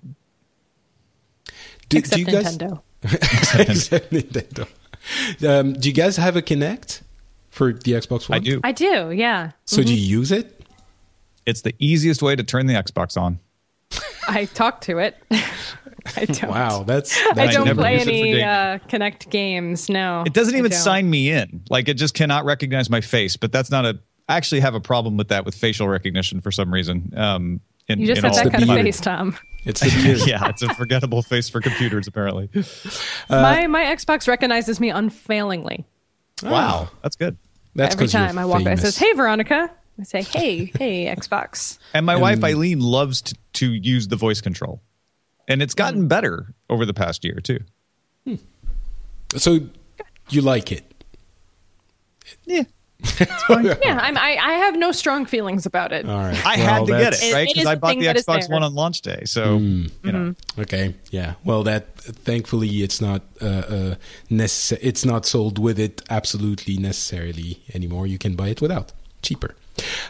[1.87, 2.81] Do, Except do you guys, Nintendo.
[3.03, 4.67] Except Nintendo.
[5.47, 7.01] Um, do you guys have a Kinect?
[7.49, 8.37] For the Xbox One?
[8.37, 8.61] I do.
[8.63, 9.11] I do.
[9.11, 9.51] Yeah.
[9.65, 9.87] So mm-hmm.
[9.87, 10.55] do you use it?
[11.45, 13.39] It's the easiest way to turn the Xbox on.
[14.27, 15.15] I talk to it.
[16.15, 16.49] I don't.
[16.49, 19.89] Wow, that's, that's I don't play any uh, Kinect games.
[19.89, 21.63] No, it doesn't even sign me in.
[21.69, 23.35] Like it just cannot recognize my face.
[23.37, 23.99] But that's not a.
[24.27, 27.13] I actually have a problem with that with facial recognition for some reason.
[27.15, 29.37] Um, in, you just have that kind of face, Tom.
[29.65, 30.19] It's the beard.
[30.27, 32.07] yeah, it's a forgettable face for computers.
[32.07, 32.61] Apparently, uh,
[33.29, 35.85] my my Xbox recognizes me unfailingly.
[36.43, 37.37] Wow, that's good.
[37.75, 38.79] That's Every time I walk, famous.
[38.79, 43.35] it says, "Hey, Veronica." I say, "Hey, hey, Xbox." And my wife Eileen loves to,
[43.53, 44.81] to use the voice control,
[45.47, 47.59] and it's gotten better over the past year too.
[48.25, 48.35] Hmm.
[49.35, 49.59] So,
[50.29, 50.83] you like it?
[52.45, 52.63] Yeah.
[53.19, 56.07] yeah, I'm, I, I have no strong feelings about it.
[56.07, 56.45] All right.
[56.45, 57.47] I well, had to get it, right?
[57.47, 59.23] Because I bought the Xbox One on launch day.
[59.25, 59.89] So, mm.
[60.03, 60.19] you know.
[60.19, 60.61] Mm-hmm.
[60.61, 60.95] Okay.
[61.09, 61.35] Yeah.
[61.45, 63.95] Well, that thankfully it's not uh, uh,
[64.29, 64.81] necessary.
[64.83, 68.05] It's not sold with it absolutely necessarily anymore.
[68.05, 68.91] You can buy it without.
[69.21, 69.55] Cheaper.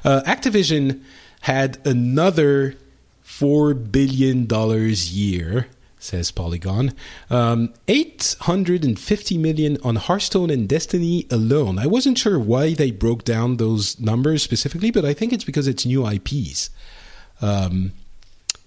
[0.03, 1.01] Uh, Activision
[1.41, 2.75] had another
[3.23, 5.67] $4 billion year
[5.99, 6.93] says Polygon.
[7.29, 11.77] Um, 850 million on Hearthstone and Destiny alone.
[11.77, 15.67] I wasn't sure why they broke down those numbers specifically, but I think it's because
[15.67, 16.69] it's new IPs.
[17.41, 17.91] Um,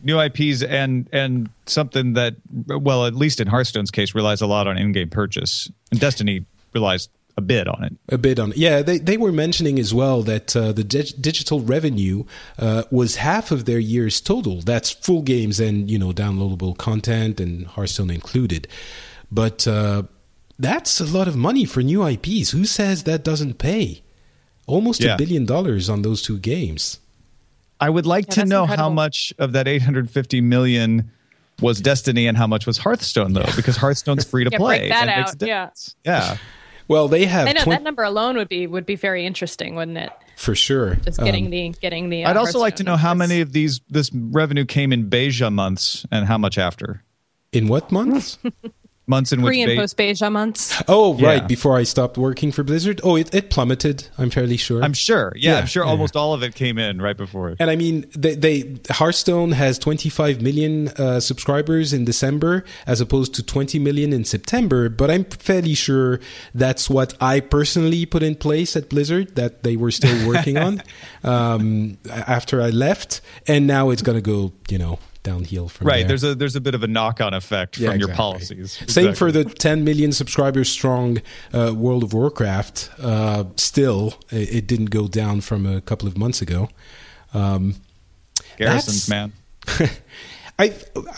[0.02, 2.34] new IPs and and something that,
[2.66, 7.08] well, at least in Hearthstone's case, relies a lot on in-game purchase, and Destiny relies
[7.36, 7.94] a bid on it.
[8.10, 8.58] A bit on it.
[8.58, 8.82] yeah.
[8.82, 12.24] They they were mentioning as well that uh, the dig- digital revenue
[12.58, 14.60] uh, was half of their year's total.
[14.60, 18.68] That's full games and you know downloadable content and Hearthstone included.
[19.30, 20.02] But uh,
[20.58, 22.50] that's a lot of money for new IPs.
[22.50, 24.02] Who says that doesn't pay?
[24.66, 25.16] Almost a Yeah.
[25.16, 26.98] billion dollars on those two games.
[27.80, 31.10] I would like Yeah, to that's know how much of that 850 million
[31.60, 34.78] was Destiny and how much was Hearthstone though, because Hearthstone's free to Yeah, play.
[34.78, 36.30] break that and it makes a out, yeah.
[36.30, 36.36] yeah.
[36.88, 39.74] Well, they have I know 20 that number alone would be would be very interesting,
[39.74, 40.10] wouldn't it?
[40.36, 40.96] for sure.
[40.96, 42.24] Just Um, getting the getting the.
[42.24, 45.08] uh, I'd also like to Hearthstone know how many of these this revenue came in
[45.08, 47.04] Beja months and how much after
[47.52, 48.38] in what month?
[49.06, 50.80] months in which pre and Be- post Beja months.
[50.88, 51.42] oh, right.
[51.42, 51.46] Yeah.
[51.46, 53.00] Before I stopped working for Blizzard.
[53.02, 54.08] Oh, it, it plummeted.
[54.16, 54.82] I'm fairly sure.
[54.82, 55.32] I'm sure.
[55.34, 55.90] Yeah, Yeah, I'm sure yeah.
[55.90, 57.56] almost all of it came in right before.
[57.58, 63.34] And I mean, they, they Hearthstone has 25 million uh, subscribers in December, as opposed
[63.34, 64.88] to 20 million in September.
[64.88, 66.20] But I'm fairly sure
[66.54, 70.82] that's what I personally put in place at Blizzard that they were still working on
[71.24, 75.98] um, after I left, and now it's going to go, you know, downhill from Right.
[76.00, 76.08] there.
[76.08, 78.16] There's a there's a bit of a knock on effect from Yeah, your exactly.
[78.16, 78.72] policies.
[78.72, 79.14] Same Exactly.
[79.14, 82.90] for the 10 million subscribers strong uh, World of Warcraft.
[83.00, 86.68] Uh, still, it, it didn't go down from a couple of months ago.
[87.34, 87.76] Um,
[88.58, 89.32] Garrisons, man.
[90.58, 90.68] I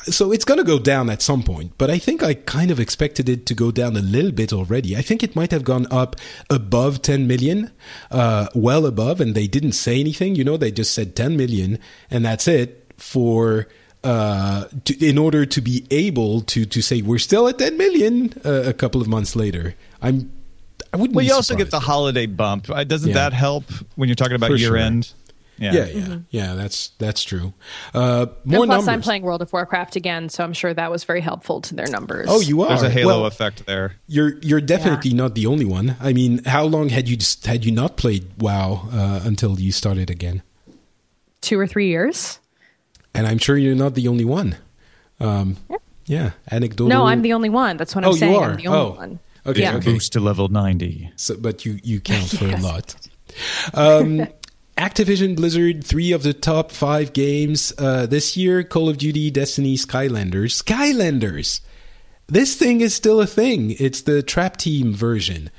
[0.05, 2.79] so it's going to go down at some point, but I think I kind of
[2.79, 4.97] expected it to go down a little bit already.
[4.97, 6.15] I think it might have gone up
[6.49, 7.73] above 10 million,
[8.13, 10.37] uh, well above, and they didn't say anything.
[10.37, 11.79] You know, they just said 10 million,
[12.11, 13.67] and that's it for.
[14.05, 18.33] Uh, to, in order to be able to to say we're still at 10 million
[18.45, 20.31] uh, a couple of months later, I'm.
[20.93, 21.17] I wouldn't.
[21.17, 21.87] Well, be you also get the surprised.
[21.87, 22.67] holiday bump.
[22.67, 23.15] Doesn't Yeah.
[23.15, 23.65] that help
[23.97, 24.77] when you're talking about For year sure.
[24.77, 25.13] end?
[25.57, 26.55] Yeah, yeah, yeah.
[26.55, 27.55] That's that's true.
[27.95, 28.89] Uh, more and plus, numbers.
[28.89, 31.87] I'm playing World of Warcraft again, so I'm sure that was very helpful to their
[31.87, 32.27] numbers.
[32.29, 32.69] Oh, you are.
[32.69, 33.95] There's a halo Well, effect there.
[34.09, 35.97] You're you're definitely not the only one.
[36.01, 39.71] I mean, how long had you just, had you not played WoW uh, until you
[39.73, 40.43] started again?
[41.41, 42.41] two or three years.
[43.15, 44.57] And I'm sure you're not the only one.
[45.21, 45.57] Um,
[46.07, 46.89] yeah, anecdotal.
[46.89, 47.77] No, I'm the only one.
[47.77, 48.33] That's what I'm Oh, saying.
[48.33, 48.51] you are.
[48.51, 48.91] I'm the only Oh.
[48.97, 49.19] one.
[49.47, 49.77] Okay, Yeah.
[49.77, 49.93] okay.
[49.93, 51.11] Boost to level 90.
[51.17, 52.61] So, but you you count for Yes.
[52.63, 52.95] a lot.
[53.75, 54.27] Um,
[54.77, 59.77] Activision Blizzard, three of the top five games uh, this year: Call of Duty, Destiny,
[59.77, 60.61] Skylanders.
[60.63, 61.61] Skylanders.
[62.27, 63.77] This thing is still a thing.
[63.79, 65.51] It's the Trap Team version.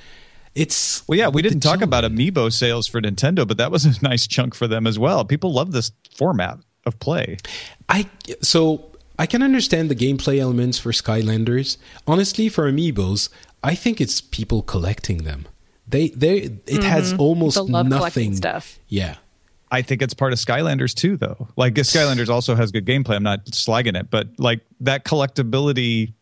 [0.55, 3.93] It's Well, yeah, we didn't talk about amiibo sales for Nintendo, but that was a
[4.01, 5.23] nice chunk for them as well.
[5.25, 7.37] People love this format of play.
[7.89, 8.09] I
[8.41, 11.77] so I can understand the gameplay elements for Skylanders.
[12.07, 13.29] Honestly, for amiibos,
[13.63, 15.47] I think it's people collecting them.
[15.87, 16.81] They they it mm-hmm.
[16.83, 18.79] has almost People love collecting nothing stuff.
[18.87, 19.15] Yeah.
[19.71, 21.47] I think it's part of Skylanders too, though.
[21.57, 23.15] Like Skylanders also has good gameplay.
[23.15, 26.13] I'm not slagging it, but like that collectability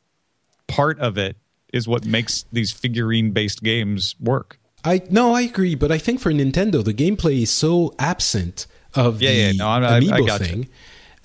[0.68, 1.36] part of it
[1.72, 4.60] is what makes these figurine based games work.
[4.86, 9.22] I no, I agree, but I think for Nintendo, the gameplay is so absent of
[9.22, 10.44] Yeah, the yeah, no, I'm- I- I amiibo gotcha.
[10.46, 10.68] thing.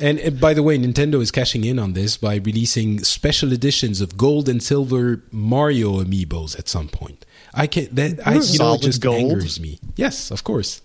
[0.00, 4.00] And, uh, by the way, Nintendo is cashing in on this by releasing special editions
[4.00, 7.26] of gold and silver Mario amiibos at some point.
[7.52, 9.33] I can that I you know it just gold?
[9.33, 9.81] angers me.
[9.96, 10.83] Yes, of course.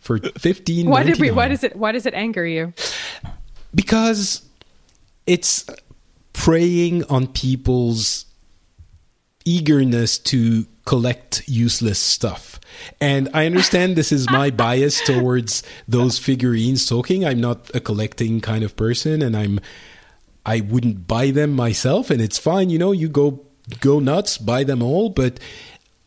[0.00, 0.90] For fifteen.
[0.90, 1.30] Why did we?
[1.30, 1.76] Why does it?
[1.76, 2.74] Why does it anger you?
[3.74, 4.42] because
[5.26, 5.64] it's
[6.34, 8.26] preying on people's
[9.44, 12.60] eagerness to collect useless stuff.
[13.00, 17.24] And I understand this is my bias towards those figurines talking.
[17.24, 19.60] I'm not a collecting kind of person and I'm
[20.44, 23.44] I wouldn't buy them myself and it's fine, you know, you go
[23.80, 25.38] go nuts, buy them all, but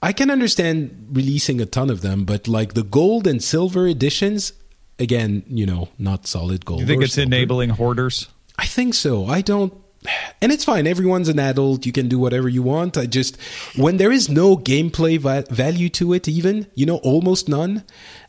[0.02, 4.54] I can understand releasing a ton of them, but like the gold and silver editions,
[5.00, 6.82] again, you know, not solid gold.
[6.82, 7.28] You think it's silver.
[7.28, 8.28] enabling hoarders?
[8.58, 9.26] I think so.
[9.26, 9.74] I don't.
[10.42, 10.88] And it's fine.
[10.88, 11.86] Everyone's an adult.
[11.86, 12.98] You can do whatever you want.
[12.98, 13.38] I just,
[13.76, 17.84] when there is no gameplay va- value to it, even, you know, almost none,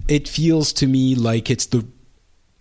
[0.09, 1.87] it feels to me like it's the,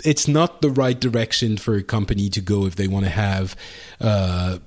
[0.03, 3.55] it's not the right direction for a company to go if they want to have,
[4.01, 4.59] uh,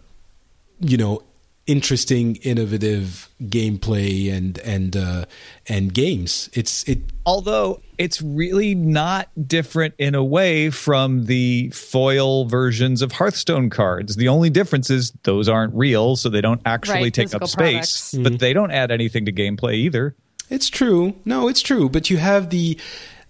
[0.81, 1.23] you know,
[1.69, 5.27] interesting, innovative gameplay and, and, uh,
[5.69, 6.51] and games.
[6.55, 13.13] It's, it, Although it's really not different in a way from the foil versions of
[13.13, 14.17] Hearthstone cards.
[14.17, 17.51] The only difference is those aren't real, so they don't actually Right, take physical up
[17.51, 18.15] space, products.
[18.15, 20.17] but they don't add anything to gameplay either.
[20.51, 21.15] It's true.
[21.27, 21.91] No, it's true.
[21.91, 22.79] But you have the,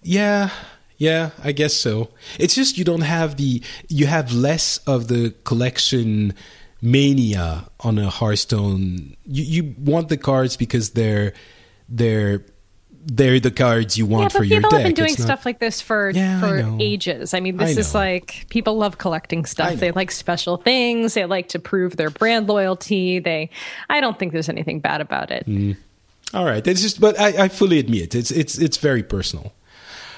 [0.01, 0.49] yeah,
[0.97, 2.09] yeah, I guess so.
[2.39, 6.33] It's just you don't have the, you have less of the collection
[6.81, 9.15] mania on a Hearthstone.
[9.25, 11.33] You you want the cards because they're
[11.87, 12.43] they're
[13.05, 14.79] they're the cards you want but for your people deck.
[14.81, 16.77] have been doing not- stuff like this for Yeah, for know.
[16.79, 17.33] ages.
[17.33, 19.75] I mean, I this is like people love collecting stuff.
[19.75, 21.13] They like special things.
[21.13, 23.19] They like to prove their brand loyalty.
[23.19, 23.49] They,
[23.89, 25.45] I don't think there's anything bad about it.
[25.47, 25.77] Mm.
[26.33, 29.53] All right, it's just, but I, I fully admit it's it's it's very personal.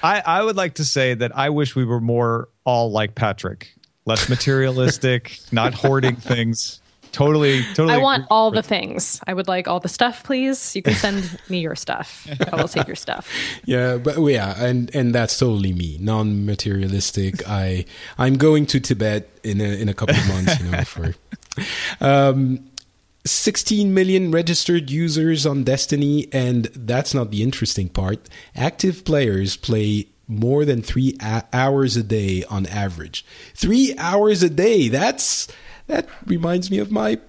[0.03, 3.73] I, I would like to say that I wish we were more all like Patrick,
[4.05, 6.81] less materialistic, not hoarding things.
[7.11, 7.93] Totally, totally.
[7.93, 9.19] I want all the things.
[9.27, 10.75] I would like all the stuff, please.
[10.75, 12.25] You can send me your stuff.
[12.51, 13.29] I will take your stuff.
[13.65, 17.47] Yeah, but yeah, and and that's totally me, non-materialistic.
[17.47, 17.85] I
[18.17, 21.15] I'm going to Tibet in a in a couple of months, you know, for
[22.01, 22.65] um
[23.25, 28.27] 16 million registered users on Destiny, and that's not the interesting part.
[28.55, 33.25] Active players play more than three a- hours a day on average.
[33.53, 34.87] Three hours a day.
[34.87, 35.47] That's
[35.87, 37.19] that reminds me of my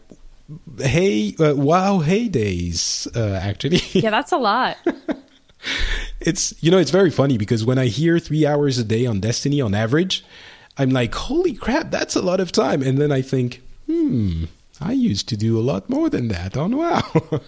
[0.78, 3.08] hey uh, wow heydays.
[3.16, 4.76] Uh, actually, Yeah, that's a lot.
[6.20, 9.20] it's you know it's very funny because when I hear three hours a day on
[9.20, 10.24] Destiny on average,
[10.78, 14.44] I'm like, holy crap, that's a lot of time, and then I think, hmm.
[14.80, 17.02] I used to do a lot more than that on WoW.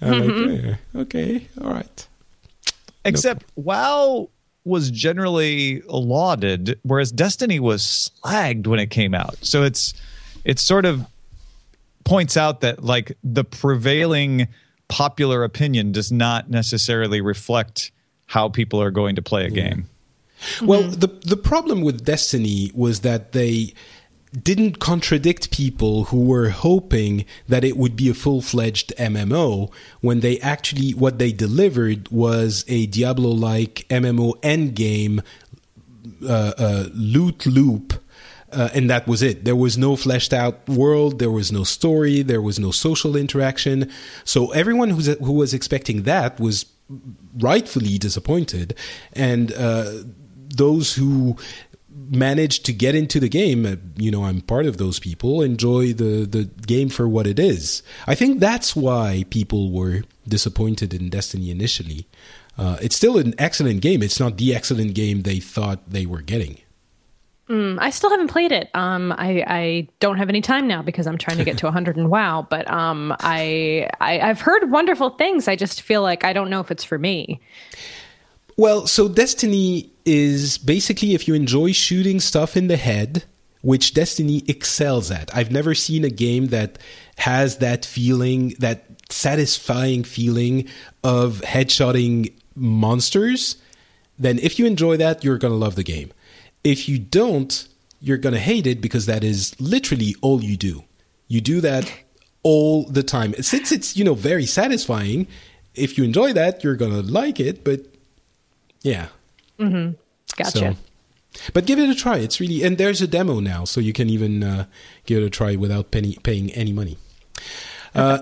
[0.00, 2.06] I'm like, yeah, okay, all right.
[3.04, 4.30] Except WoW
[4.64, 9.36] was generally lauded, whereas Destiny was slagged when it came out.
[9.42, 9.94] So it's
[10.44, 11.06] it sort of
[12.04, 14.48] points out that like the prevailing
[14.88, 17.92] popular opinion does not necessarily reflect
[18.26, 19.88] how people are going to play a game.
[20.62, 21.00] Well, mm-hmm.
[21.00, 23.74] the the problem with Destiny was that they
[24.32, 30.38] didn't contradict people who were hoping that it would be a full-fledged MMO when they
[30.38, 35.22] actually what they delivered was a Diablo-like MMO endgame
[36.26, 37.94] uh, uh, loot loop.
[38.52, 39.44] Uh, and that was it.
[39.44, 41.20] There was no fleshed out world.
[41.20, 42.22] There was no story.
[42.22, 43.90] There was no social interaction.
[44.24, 46.66] So everyone who's, who was expecting that was
[47.38, 48.74] rightfully disappointed.
[49.12, 49.92] And uh,
[50.48, 51.36] those who
[52.10, 55.92] managed to get into the game, uh, you know, I'm part of those people, enjoy
[55.92, 57.82] the, the game for what it is.
[58.06, 62.06] I think that's why people were disappointed in Destiny initially.
[62.58, 64.02] Uh, it's still an excellent game.
[64.02, 66.58] It's not the excellent game they thought they were getting.
[67.48, 68.70] Mm, I still haven't played it.
[68.74, 71.96] Um, I, I don't have any time now because I'm trying to get to 100
[71.96, 72.42] and WoW.
[72.50, 75.48] But um, I, I I've heard wonderful things.
[75.48, 77.40] I just feel like I don't know if it's for me.
[78.56, 83.22] Well, so Destiny is basically if you enjoy shooting stuff in the head,
[83.62, 85.34] which Destiny excels at.
[85.34, 86.78] I've never seen a game that
[87.18, 90.68] has that feeling, that satisfying feeling
[91.04, 93.56] of headshotting monsters.
[94.18, 96.10] Then if you enjoy that, you're going to love the game.
[96.64, 97.68] If you don't,
[98.00, 100.82] you're going to hate it because that is literally all you do.
[101.28, 101.92] You do that
[102.42, 103.34] all the time.
[103.34, 105.28] Since it's, you know, very satisfying,
[105.76, 107.86] if you enjoy that, you're going to like it, but
[108.82, 109.08] yeah.
[109.60, 109.92] Mm-hmm.
[110.36, 110.58] Gotcha.
[110.58, 112.18] So, but give it a try.
[112.18, 114.64] It's really and there's a demo now, so you can even uh,
[115.06, 116.96] give it a try without penny, paying any money.
[117.94, 118.20] Uh,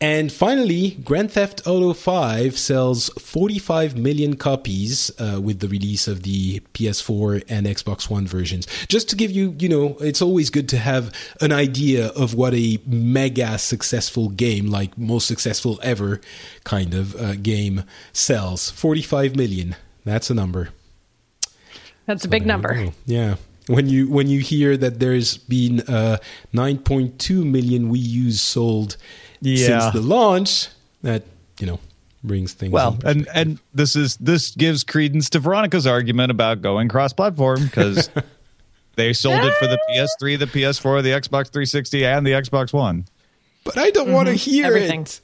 [0.00, 6.24] and finally, Grand Theft Auto 5 sells 45 million copies uh, with the release of
[6.24, 8.66] the PS4 and Xbox One versions.
[8.88, 11.10] Just to give you, you know, it's always good to have
[11.40, 16.20] an idea of what a mega successful game, like most successful ever
[16.64, 18.70] kind of uh, game, sells.
[18.72, 19.76] 45 million.
[20.04, 20.70] That's a number.
[22.06, 22.88] That's a big number.
[23.06, 23.36] Yeah.
[23.66, 26.18] When you when you hear that there's been uh,
[26.52, 28.96] 9.2 million Wii U's sold
[29.40, 29.66] Yeah.
[29.80, 30.68] since the launch,
[31.02, 31.22] that
[31.58, 31.80] you know
[32.22, 32.72] brings things.
[32.72, 38.10] Well, and and this is this gives credence to Veronica's argument about going cross-platform because
[38.96, 43.06] they sold it for the PS3, the PS4, the Xbox 360, and the Xbox One.
[43.64, 45.02] but I don't want to hear Everything.
[45.02, 45.20] it.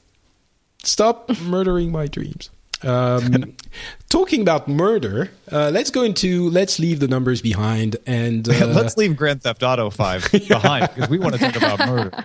[0.83, 2.49] Stop murdering my dreams.
[2.83, 3.57] Um,
[4.09, 8.97] talking about murder, uh, let's go into let's leave the numbers behind and uh, Let's
[8.97, 12.25] leave Grand Theft Auto 5 behind because we want to talk about murder.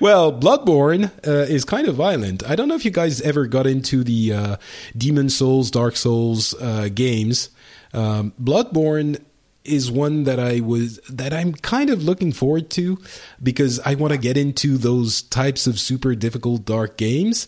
[0.00, 2.48] Well, Bloodborne uh, is kind of violent.
[2.48, 4.56] I don't know if you guys ever got into the uh,
[4.96, 7.50] Demon Souls, Dark Souls uh, games.
[7.92, 9.22] Um, Bloodborne
[9.64, 12.98] is one that I was that I'm kind of looking forward to
[13.42, 17.46] because I want to get into those types of super difficult dark games.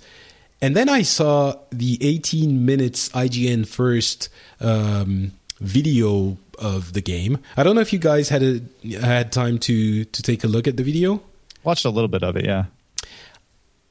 [0.62, 4.28] And then I saw the 18 minutes IGN first
[4.60, 7.38] um, video of the game.
[7.56, 8.60] I don't know if you guys had a,
[9.00, 11.20] had time to to take a look at the video.
[11.64, 12.66] Watched a little bit of it, yeah.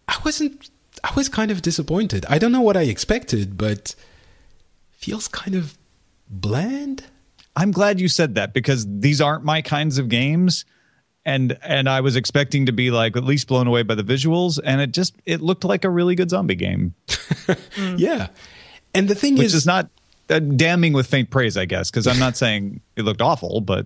[0.08, 0.70] I wasn't.
[1.04, 2.26] I was kind of disappointed.
[2.30, 3.94] I don't know what I expected, but
[4.92, 5.78] feels kind of
[6.30, 7.04] bland.
[7.54, 10.64] I'm glad you said that because these aren't my kinds of games.
[11.24, 14.60] And and I was expecting to be like at least blown away by the visuals,
[14.64, 16.96] and it just it looked like a really good zombie game,
[17.96, 18.30] Yeah,
[18.96, 19.90] and the thing which is, is not
[20.32, 23.86] uh, damning with faint praise, I guess, because I'm not saying it looked awful, but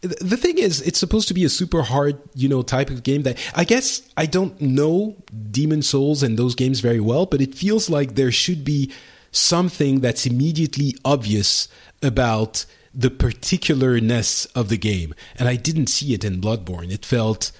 [0.00, 3.24] the thing is it's supposed to be a super hard you know type of game
[3.24, 5.14] that i guess i don't know
[5.50, 8.90] demon souls and those games very well but it feels like there should be
[9.32, 11.68] something that's immediately obvious
[12.02, 12.64] about
[12.94, 17.52] the particularness of the game and i didn't see it in bloodborne it felt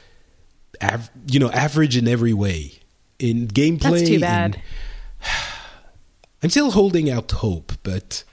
[0.82, 2.72] av- you know average in every way
[3.18, 4.54] in gameplay That's too bad.
[4.56, 4.62] in-
[6.42, 8.24] i'm still holding out hope but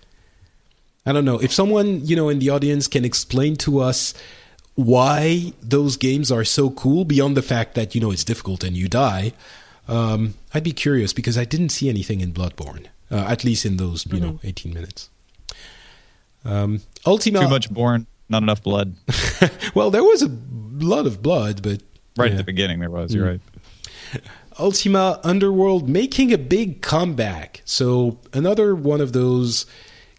[1.05, 4.13] I don't know if someone you know in the audience can explain to us
[4.75, 8.75] why those games are so cool beyond the fact that you know it's difficult and
[8.75, 9.31] you die.
[9.87, 13.77] Um, I'd be curious because I didn't see anything in Bloodborne, uh, at least in
[13.77, 15.09] those you know 18 minutes.
[16.47, 18.95] Um, Ultima, Too much born, not enough blood.
[19.75, 20.31] well, there was a
[20.79, 21.81] lot of blood, but
[22.17, 22.33] Right yeah.
[22.33, 23.13] at the beginning, there was.
[23.13, 23.41] You're right.
[24.59, 27.61] Ultima Underworld making a big comeback.
[27.63, 29.67] So another one of those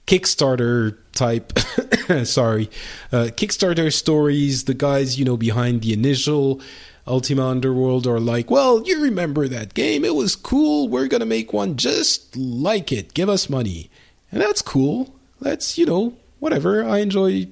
[0.07, 1.59] Kickstarter type,
[2.25, 2.71] sorry,
[3.11, 4.65] uh, Kickstarter stories.
[4.65, 6.61] The guys, you know, behind the initial
[7.07, 10.05] Ultima Underworld are like, well, you remember that game?
[10.05, 10.89] It was cool.
[10.89, 13.15] We're gonna make one just like it.
[13.15, 13.91] Give us money,
[14.31, 15.18] and that's cool.
[15.41, 16.85] That's you know whatever.
[16.85, 17.49] I enjoy.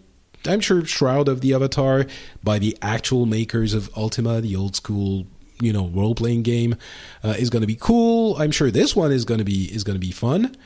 [0.46, 2.06] I'm sure Shroud of the Avatar
[2.44, 5.26] by the actual makers of Ultima, the old school
[5.60, 6.76] you know role playing game,
[7.24, 8.36] uh, is going to be cool.
[8.36, 10.56] I'm sure this one is going to be is going to be fun.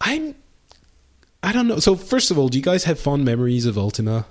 [0.00, 0.34] I'm
[1.42, 1.78] I don't know.
[1.78, 4.26] So first of all, do you guys have fond memories of Ultima?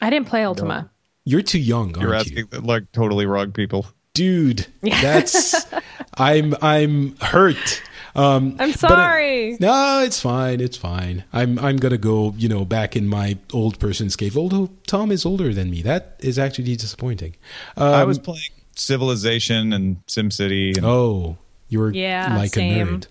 [0.00, 0.90] I didn't play Ultima.
[1.24, 2.46] You're too young, aren't You're you?
[2.48, 3.86] asking like totally wrong people.
[4.12, 5.66] Dude, that's
[6.14, 7.82] I'm I'm hurt.
[8.16, 9.56] Um I'm but, uh, sorry.
[9.60, 10.60] no, it's fine.
[10.60, 11.24] It's fine.
[11.32, 14.36] I'm I'm gonna go, you know, back in my old person's cave.
[14.36, 17.34] Although Tom is older than me, that is actually disappointing.
[17.76, 20.76] Um, I was playing Civilization and SimCity.
[20.76, 21.38] And oh,
[21.68, 22.88] you were Yeah, like same.
[22.88, 23.06] a nerd.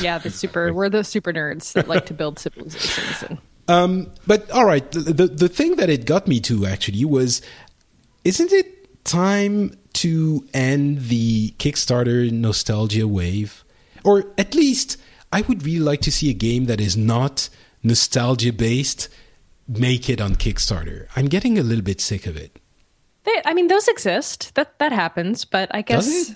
[0.00, 0.72] yeah, the super.
[0.72, 3.22] We're the super nerds that like to build civilizations.
[3.28, 3.38] And
[3.68, 7.40] Um, but all right, the, the the thing that it got me to actually was,
[8.24, 13.63] isn't it time to end the Kickstarter nostalgia wave,
[14.04, 14.98] or at least
[15.32, 17.48] I would really like to see a game that is not
[17.82, 19.08] nostalgia based
[19.66, 21.06] make it on Kickstarter.
[21.16, 22.60] I'm getting a little bit sick of it.
[23.24, 24.54] they, I mean, those exist.
[24.54, 25.44] That that happens.
[25.44, 26.34] But I guess?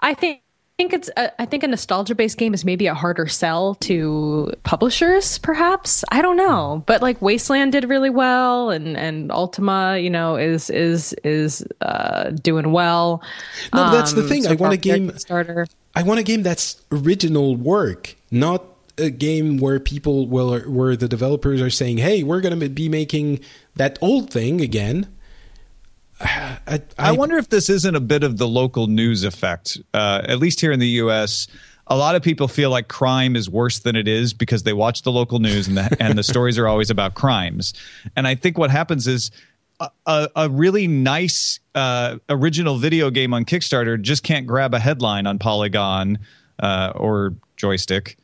[0.00, 0.43] I think.
[0.74, 3.76] I think it's a, I think a nostalgia based game is maybe a harder sell
[3.76, 9.98] to publishers perhaps I don't know but like Wasteland did really well and and Ultima
[9.98, 13.22] you know is is is uh doing well
[13.72, 14.42] No, that's the Um, thing.
[14.42, 17.54] so I want a far with their game- Kickstarter I want a game that's original
[17.54, 18.64] work, not
[18.98, 22.88] a game where people will where the developers are saying, "Hey, we're going to be
[22.88, 23.38] making
[23.76, 25.06] that old thing again."
[26.20, 29.78] I, I, I wonder if this isn't a bit of the local news effect.
[29.92, 31.46] Uh, at least here in the U.S.,
[31.86, 35.02] a lot of people feel like crime is worse than it is because they watch
[35.02, 37.74] the local news and the, and the stories are always about crimes.
[38.16, 39.30] And I think what happens is
[39.80, 44.78] a, a, a really nice uh, original video game on Kickstarter just can't grab a
[44.78, 46.18] headline on Polygon
[46.60, 48.16] uh, or Joystiq.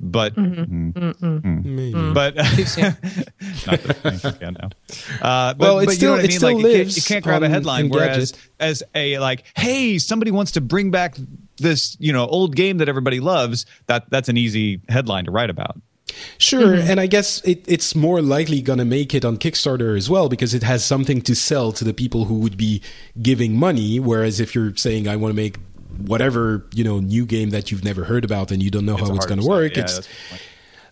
[0.00, 0.90] But mm-hmm.
[0.90, 1.26] Mm-hmm.
[1.26, 1.76] Mm-hmm.
[1.76, 2.12] Maybe.
[2.14, 2.46] but not
[4.40, 4.74] that.
[5.20, 6.36] Uh, but, Well, it but still- you know what I it mean?
[6.38, 7.88] still like, you can't- lives You can't, grab a headline.
[7.88, 8.48] Whereas, Engadget.
[8.60, 11.16] as a like, hey, somebody wants to bring back
[11.56, 13.66] this, you know, old game that everybody loves.
[13.86, 15.80] That that's an easy headline to write about.
[16.38, 20.08] Sure, and I guess it, it's more likely going to make it on Kickstarter as
[20.08, 22.80] well because it has something to sell to the people who would be
[23.20, 24.00] giving money.
[24.00, 25.58] Whereas if you're saying I want to make
[25.96, 29.14] whatever you know new game that you've never heard about and you don't know how
[29.14, 30.42] it's going to work, Yeah, it's that's a good point.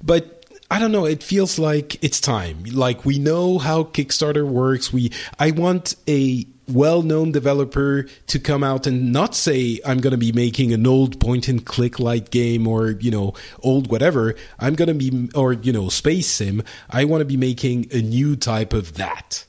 [0.03, 0.33] but
[0.71, 1.05] I don't know.
[1.05, 2.65] It feels like it's time.
[2.65, 4.93] Like we know how Kickstarter works.
[4.93, 10.17] We I want a well-known developer to come out and not say I'm going to
[10.19, 14.35] be making an old point-and-click light game or you know old whatever.
[14.59, 16.65] I'm going to be or you know space sim.
[16.91, 19.45] I want to be making a new type of that.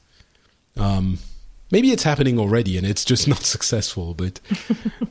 [0.76, 1.18] Um,
[1.72, 4.14] maybe it's happening already and it's just not successful.
[4.14, 4.40] But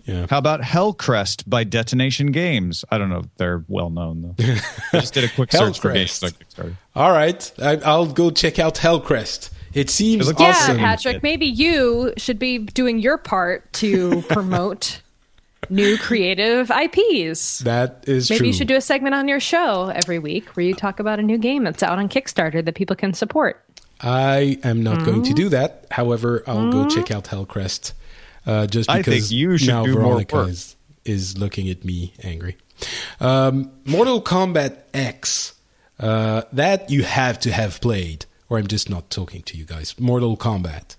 [0.05, 0.27] yeah.
[0.31, 2.85] How about Hellcrest by Detonation Games?
[2.91, 4.45] I don't know if they're well known though.
[4.93, 6.77] I just did a quick search for games on Kickstarter.
[6.95, 9.51] All right, I, I'll go check out Hellcrest.
[9.75, 10.79] It seems It looks yeah awesome.
[10.79, 15.03] Patrick maybe you should be doing your part to promote
[15.69, 18.47] new creative IPs That is Maybe true.
[18.47, 21.23] you should do a segment on your show every week where you talk about a
[21.23, 23.63] new game that's out on Kickstarter that people can support.
[24.01, 25.35] I am not going to Mm-hmm.
[25.35, 25.87] do that.
[25.91, 27.93] However, I'll go check out Hellcrest.
[28.45, 32.57] Uh, just because you should now do Veronica is, is looking at me angry.
[33.21, 35.55] Um, Mortal Kombat X.
[35.99, 39.99] Uh, that you have to have played, or I'm just not talking to you guys.
[39.99, 40.95] Mortal Kombat.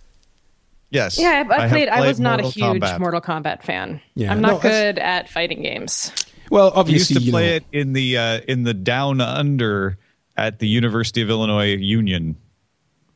[0.89, 1.19] Yes.
[1.19, 1.89] Yeah, I, I have played.
[1.89, 2.99] I was not a huge Kombat.
[2.99, 4.01] Mortal Kombat fan.
[4.15, 6.11] Yeah, I'm not that's- good at fighting games.
[6.49, 9.21] Well, I used obviously, to you play know, it in the uh, in the down
[9.21, 9.97] under
[10.35, 12.37] at the University of Illinois Union.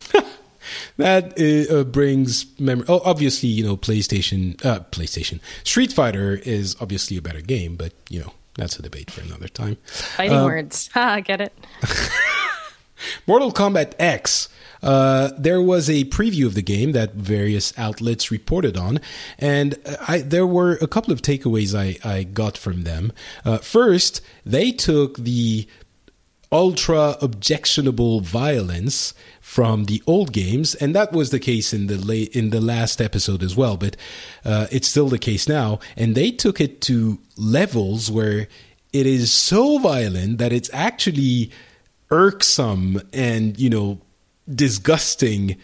[0.98, 2.86] that uh, brings memory.
[2.88, 7.94] Oh, obviously, you know, PlayStation, uh, PlayStation, Street Fighter is obviously a better game, but
[8.10, 9.78] you know, that's a debate for another time.
[9.86, 11.54] Fighting um, words, ha, get it.
[13.28, 14.50] Mortal Kombat X.
[14.84, 19.00] Uh, there was a preview of the game that various outlets reported on,
[19.38, 19.76] and
[20.08, 23.12] I, there were a couple of takeaways I, I got from them.
[23.46, 25.68] Uh, first, they took the
[26.52, 32.36] ultra objectionable violence from the old games, and that was the case in the late
[32.36, 33.78] in the last episode as well.
[33.78, 33.96] But
[34.44, 38.48] uh, it's still the case now, and they took it to levels where
[38.94, 41.52] it is so violent that it's actually
[42.10, 44.00] irksome and you know
[44.54, 45.56] disgusting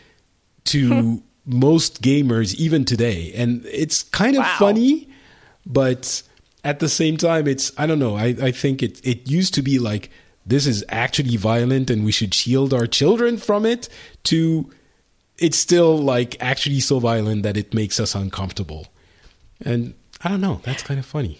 [0.65, 4.55] to most gamers even today, and it's kind of wow.
[4.57, 5.09] funny,
[5.65, 6.23] but
[6.63, 8.15] at the same time, it's I don't know.
[8.15, 10.09] I I think it it used to be like
[10.47, 13.89] this is actually violent and we should shield our children from it
[14.23, 14.71] to
[15.37, 18.87] it's still like actually so violent that it makes us uncomfortable.
[19.61, 19.93] And
[20.23, 21.39] I don't know, that's kind of funny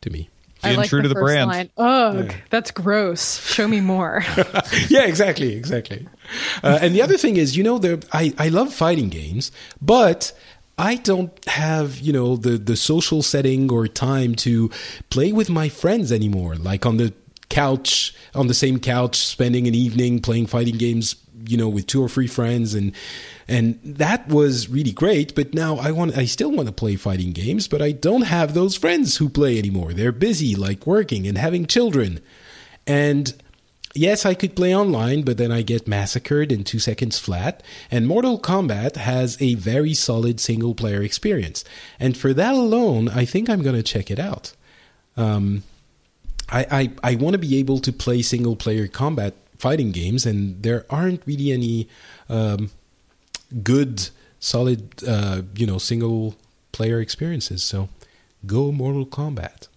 [0.00, 0.30] to me.
[0.62, 1.50] Being like true to the brand.
[1.50, 1.70] Line.
[1.76, 2.36] Ugh, yeah.
[2.48, 3.46] that's gross.
[3.46, 4.24] Show me more.
[4.88, 6.08] yeah, exactly, exactly.
[6.62, 9.52] Uh, and the other thing is, you know, there I I love fighting games,
[9.82, 10.32] but
[10.78, 14.70] I don't have, you know, the the social setting or time to
[15.10, 16.56] play with my friends anymore.
[16.56, 17.12] Like on the
[17.54, 21.14] couch on the same couch spending an evening playing fighting games
[21.46, 22.90] you know with two or three friends and
[23.46, 27.30] and that was really great but now i want i still want to play fighting
[27.32, 29.92] games but i don't have those friends who play anymore.
[29.92, 32.20] They're busy like working and having children.
[32.88, 33.32] And
[33.94, 38.08] yes i could play online but then i get massacred in 2 seconds flat and
[38.08, 41.64] mortal kombat has a very solid single player experience.
[42.00, 44.54] And for that alone i think i'm going to check it out.
[45.16, 45.62] Um,
[46.50, 46.66] I,
[47.02, 50.84] I, I want to be able to play single player combat fighting games, and there
[50.90, 51.88] aren't really any
[52.28, 52.70] um,
[53.62, 56.36] good, solid, uh, you know, single
[56.72, 57.62] player experiences.
[57.62, 57.88] So
[58.46, 59.68] go Mortal Kombat.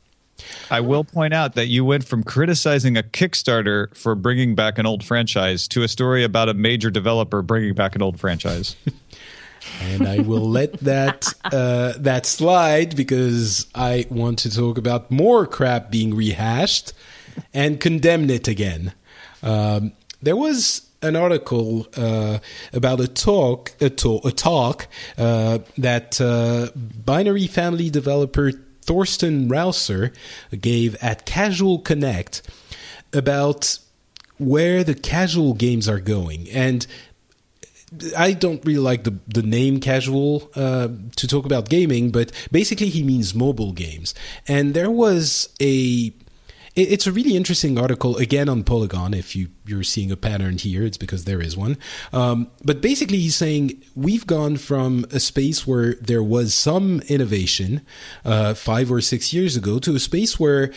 [0.70, 4.86] I will point out that you went from criticizing a Kickstarter for bringing back an
[4.86, 8.76] old franchise to a story about a major developer bringing back an old franchise.
[9.82, 15.45] and I will let that uh, that slide because I want to talk about more
[15.45, 16.93] crap being rehashed
[17.53, 18.93] and condemn it again.
[19.43, 22.39] Um, there was an article uh,
[22.74, 24.88] about a talk a, to- a talk
[25.18, 28.51] uh, that uh, binary family developer
[28.82, 30.13] Thorsten Rauser
[30.59, 32.41] gave at Casual Connect
[33.13, 33.80] about
[34.38, 36.86] where the casual games are going and
[38.17, 42.89] I don't really like the the name casual uh, to talk about gaming, but basically
[42.89, 44.13] he means mobile games.
[44.47, 46.13] And there was a
[46.75, 49.13] it's a really interesting article again on Polygon.
[49.13, 51.77] If you you're seeing a pattern here, it's because there is one.
[52.13, 57.81] Um, but basically, he's saying we've gone from a space where there was some innovation
[58.23, 60.71] uh, five or six years ago to a space where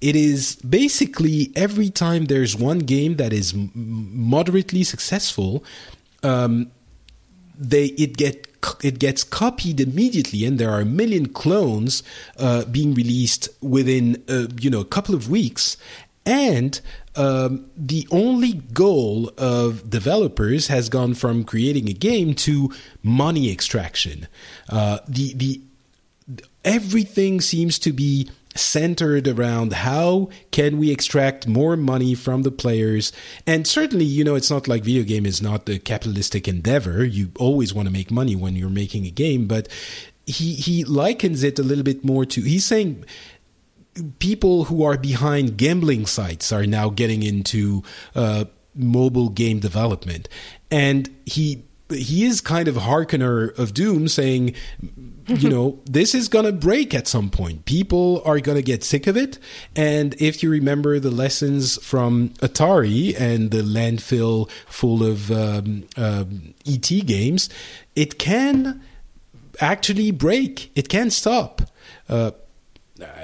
[0.00, 5.64] it is basically every time there's one game that is moderately successful,
[6.22, 6.70] um,
[7.58, 8.48] they it get
[8.82, 12.02] it gets copied immediately, and there are a million clones
[12.38, 15.76] uh, being released within uh, you know a couple of weeks.
[16.28, 16.80] And
[17.14, 24.26] um, the only goal of developers has gone from creating a game to money extraction.
[24.68, 25.60] Uh, the the
[26.64, 33.12] everything seems to be centered around how can we extract more money from the players.
[33.46, 37.04] And certainly you know it's not like video game is not a capitalistic endeavor.
[37.04, 39.68] You always want to make money when you're making a game but
[40.26, 43.04] he he likens it a little bit more to he's saying
[44.18, 47.82] people who are behind gambling sites are now getting into
[48.14, 48.44] uh,
[48.74, 50.28] mobile game development.
[50.70, 54.54] And he he is kind of harkener of doom saying
[55.38, 57.64] you know, this is going to break at some point.
[57.64, 59.38] People are going to get sick of it.
[59.74, 66.54] And if you remember the lessons from Atari and the landfill full of um, um,
[66.64, 67.48] ET games,
[67.96, 68.80] it can
[69.60, 71.62] actually break, it can stop.
[72.08, 72.30] Uh,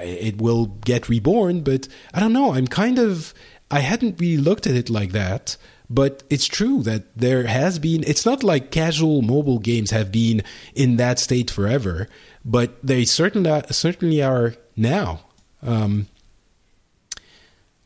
[0.01, 2.53] it will get reborn, but I don't know.
[2.53, 3.33] I'm kind of,
[3.71, 5.55] I hadn't really looked at it like that.
[5.93, 10.41] But it's true that there has been, it's not like casual mobile games have been
[10.73, 12.09] in that state forever,
[12.43, 15.19] but they certainly, certainly are now.
[15.61, 16.07] Um,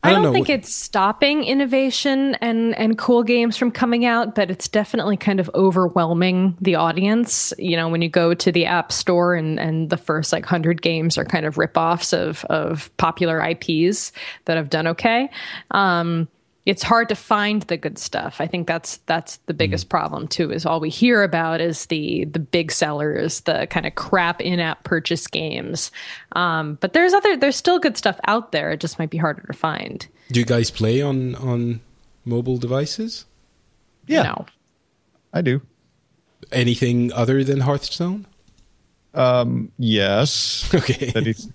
[0.02, 4.34] I don't, I don't think it's stopping innovation and and cool games from coming out,
[4.34, 7.52] but it's definitely kind of overwhelming the audience.
[7.58, 10.80] You know, when you go to the app store and and the first like hundred
[10.82, 14.12] games are kind of ripoffs of of popular IPs
[14.44, 15.28] that have done okay.
[15.72, 16.28] Um,
[16.68, 18.42] it's hard to find the good stuff.
[18.42, 19.88] I think that's that's the biggest mm.
[19.88, 20.52] problem too.
[20.52, 24.84] Is all we hear about is the the big sellers, the kind of crap in-app
[24.84, 25.90] purchase games.
[26.32, 28.70] Um, but there's other there's still good stuff out there.
[28.72, 30.06] It just might be harder to find.
[30.30, 31.80] Do you guys play on on
[32.26, 33.24] mobile devices?
[34.06, 34.46] Yeah, no.
[35.32, 35.62] I do.
[36.52, 38.26] Anything other than Hearthstone?
[39.14, 40.70] Um, yes.
[40.78, 41.10] Okay.
[41.10, 41.48] That he's,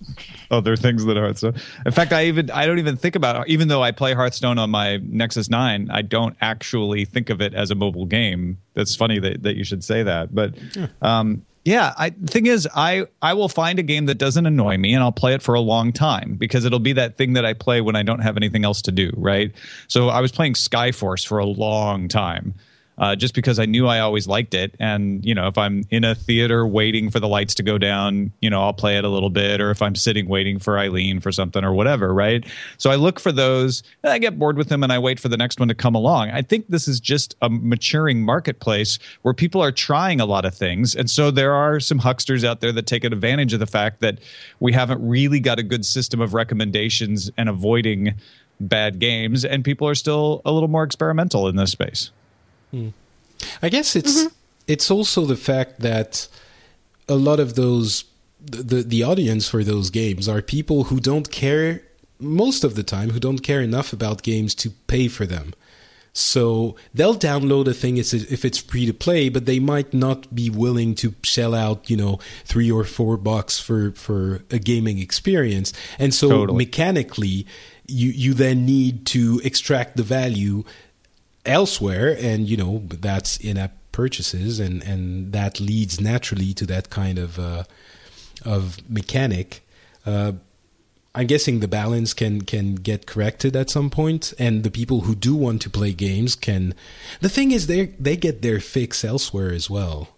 [0.52, 1.56] other things that Hearthstone.
[1.86, 3.52] In fact, I even I don't even think about it.
[3.52, 7.54] Even though I play Hearthstone on my Nexus Nine, I don't actually think of it
[7.54, 8.58] as a mobile game.
[8.74, 10.34] That's funny that, that you should say that.
[10.34, 10.88] But yeah.
[11.02, 14.78] um, yeah, I, the thing is, I I will find a game that doesn't annoy
[14.78, 17.46] me, and I'll play it for a long time because it'll be that thing that
[17.46, 19.12] I play when I don't have anything else to do.
[19.16, 19.54] Right.
[19.88, 22.56] So I was playing Skyforce for a long time
[22.98, 24.76] uh, just because I knew I always liked it.
[24.80, 28.32] And, you know, if I'm in a theater waiting for the lights to go down,
[28.42, 29.62] you know, I'll play it a little bit.
[29.62, 32.46] Or if I'm sitting waiting for Eileen for something or whatever, right?
[32.78, 35.28] So I look for those, and I get bored with them and I wait for
[35.28, 36.30] the next one to come along.
[36.30, 40.54] I think this is just a maturing marketplace where people are trying a lot of
[40.54, 40.96] things.
[40.96, 44.20] And so there are some hucksters out there that take advantage of the fact that
[44.60, 48.14] we haven't really got a good system of recommendations and avoiding
[48.60, 49.44] bad games.
[49.44, 52.12] And people are still a little more experimental in this space.
[52.74, 52.90] Hmm.
[53.62, 54.34] I guess it's mm-hmm.
[54.68, 56.28] it's also the fact that
[57.08, 58.06] a lot of those
[58.42, 61.84] the the audience for those games are people who don't care
[62.20, 65.54] most of the time who don't care enough about games to pay for them.
[66.16, 70.48] So they'll download a thing if it's free to play, but they might not be
[70.50, 75.74] willing to shell out, you know, three or four bucks for for a gaming experience.
[75.98, 76.66] And so totally.
[76.66, 77.48] mechanically,
[77.88, 80.64] you you then need to extract the value
[81.46, 87.18] elsewhere, and you know that's in-app purchases, and and that leads naturally to that kind
[87.20, 87.64] of uh,
[88.44, 89.66] of mechanic.
[90.06, 90.34] Uh,
[91.16, 95.16] I'm guessing the balance can can get corrected at some point, and the people who
[95.16, 96.74] do want to play games can.
[97.22, 100.10] The thing is, they they get their fix elsewhere as well.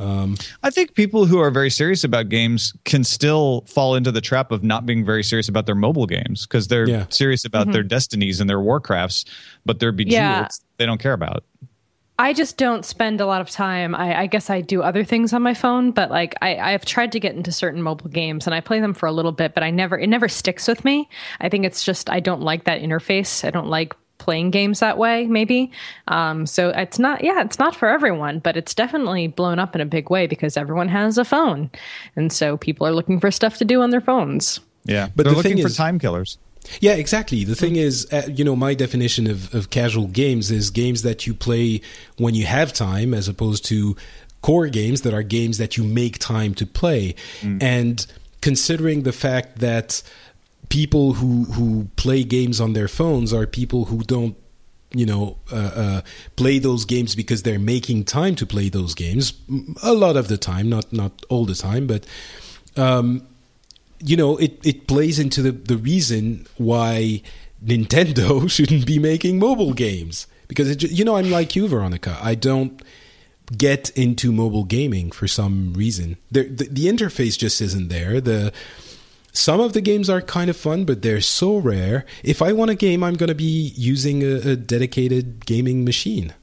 [0.00, 4.22] Um, I think people who are very serious about games can still fall into the
[4.22, 7.04] trap of not being very serious about their mobile games because they're yeah.
[7.10, 7.72] serious about mm-hmm.
[7.72, 9.26] their destinies and their Warcrafts,
[9.66, 10.48] but their Bejeweled yeah.
[10.78, 11.44] they don't care about.
[12.18, 13.94] I just don't spend a lot of time.
[13.94, 17.12] I, I, guess I do other things on my phone, but like I, I've tried
[17.12, 19.62] to get into certain mobile games and I play them for a little bit, but
[19.62, 21.08] I never it never sticks with me.
[21.40, 23.42] I think it's just I don't like that interface.
[23.42, 25.70] I don't like playing games that way maybe
[26.08, 29.80] um, so it's not yeah it's not for everyone but it's definitely blown up in
[29.80, 31.68] a big way because everyone has a phone
[32.14, 35.32] and so people are looking for stuff to do on their phones yeah but they're
[35.32, 36.38] the looking for is, time killers
[36.80, 37.42] yeah, exactly.
[37.44, 41.26] The thing is, uh, you know, my definition of, of casual games is games that
[41.26, 41.80] you play
[42.18, 43.96] when you have time, as opposed to
[44.42, 47.14] core games that are games that you make time to play.
[47.40, 47.62] Mm.
[47.62, 48.06] And
[48.40, 50.02] considering the fact that
[50.70, 54.36] people who who play games on their phones are people who don't
[54.92, 56.00] you know uh, uh,
[56.36, 59.34] play those games because they're making time to play those games.
[59.82, 62.06] A lot of the time not not all the time but
[62.76, 63.26] um,
[63.98, 67.22] you know it it plays into the the reason why
[67.62, 70.26] Nintendo shouldn't be making mobile games.
[70.48, 72.18] Because it, you know I'm like you Veronica.
[72.22, 72.82] I don't
[73.56, 76.16] get into mobile gaming for some reason.
[76.30, 78.20] The, the interface just isn't there.
[78.20, 78.52] The
[79.32, 82.04] some of the games are kind of fun, but they're so rare.
[82.24, 86.34] If I want a game, I'm going to be using a, a, dedicated gaming machine.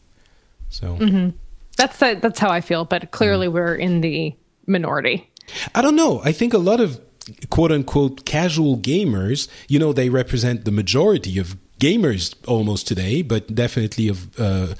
[0.70, 1.30] So mm-hmm.
[1.76, 2.86] that's the, that's how I feel.
[2.86, 3.54] But clearly, mm.
[3.54, 4.36] we're in the
[4.66, 5.30] minority.
[5.74, 6.22] I don't know.
[6.24, 7.02] I think a lot of
[7.50, 13.54] quote unquote casual gamers, you know, they represent the majority of gamers almost today, but
[13.54, 14.76] definitely of uh,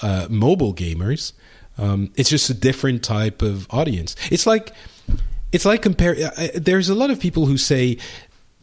[0.00, 1.32] uh, mobile gamers.
[1.78, 4.14] Um, it's just a different type of audience.
[4.30, 4.72] It's like
[5.52, 6.16] it's like compare.
[6.16, 7.98] Uh, uh, there's a lot of people who say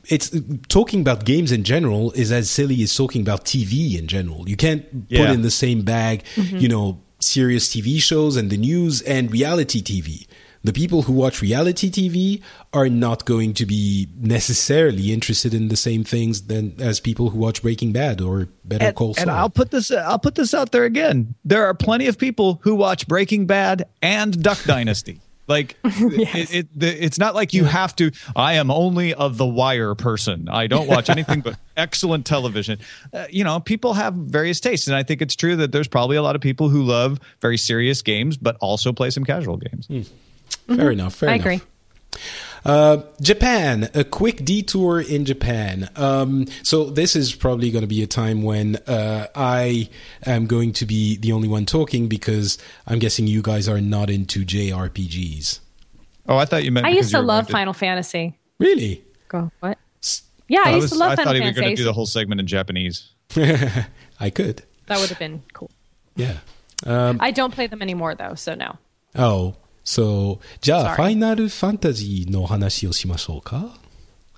[0.06, 0.32] it's
[0.68, 4.50] talking about games in general is as silly as talking about TV in general.
[4.50, 5.26] You can't yeah.
[5.26, 6.58] put in the same bag, mm-hmm.
[6.58, 10.28] you know, serious TV shows and the news and reality TV.
[10.62, 12.42] The people who watch reality TV
[12.74, 17.40] are not going to be necessarily interested in the same things than as people who
[17.40, 19.22] watch Breaking Bad or Better and, Call Saul.
[19.22, 21.36] And I'll put this I'll put this out there again.
[21.46, 25.22] There are plenty of people who watch Breaking Bad and Duck Dynasty.
[25.50, 26.52] Like yes.
[26.52, 28.12] it, it, the, it's not like you have to.
[28.36, 30.47] I am only a The Wire person.
[30.47, 32.78] I don't watch anything but excellent television.
[33.12, 36.18] Uh, you know, people have various tastes, and I think it's true that there's probably
[36.18, 39.88] a lot of people who love very serious games, but also play some casual games.
[39.88, 40.08] Mm.
[40.68, 40.76] Mm-hmm.
[40.76, 41.16] Fair enough.
[41.16, 41.45] Fair I enough.
[41.45, 41.62] agree.
[42.66, 45.89] Uh, Japan, a quick detour in Japan.
[45.95, 49.89] Um, so this is probably going to be a time when uh, I
[50.26, 54.10] am going to be the only one talking because I'm guessing you guys are not
[54.10, 55.60] into JRPGs.
[56.28, 56.86] Oh, I thought you meant.
[56.86, 58.38] I used to love Final Fantasy.
[58.60, 59.03] Really?
[59.30, 59.78] Go what?
[60.47, 61.62] Yeah, I I, used was, to love I Final thought he was Fantasy.
[61.62, 63.12] going to do the whole segment in Japanese.
[64.20, 64.64] I could.
[64.88, 65.72] that would have been cool.
[66.16, 66.38] Yeah.
[66.86, 68.78] Um, I don't play them anymore though, so no.
[69.16, 69.55] oh,
[69.89, 70.97] so じゃあ Sorry.
[70.97, 73.76] ファイナルファンタジーの話をしましょうか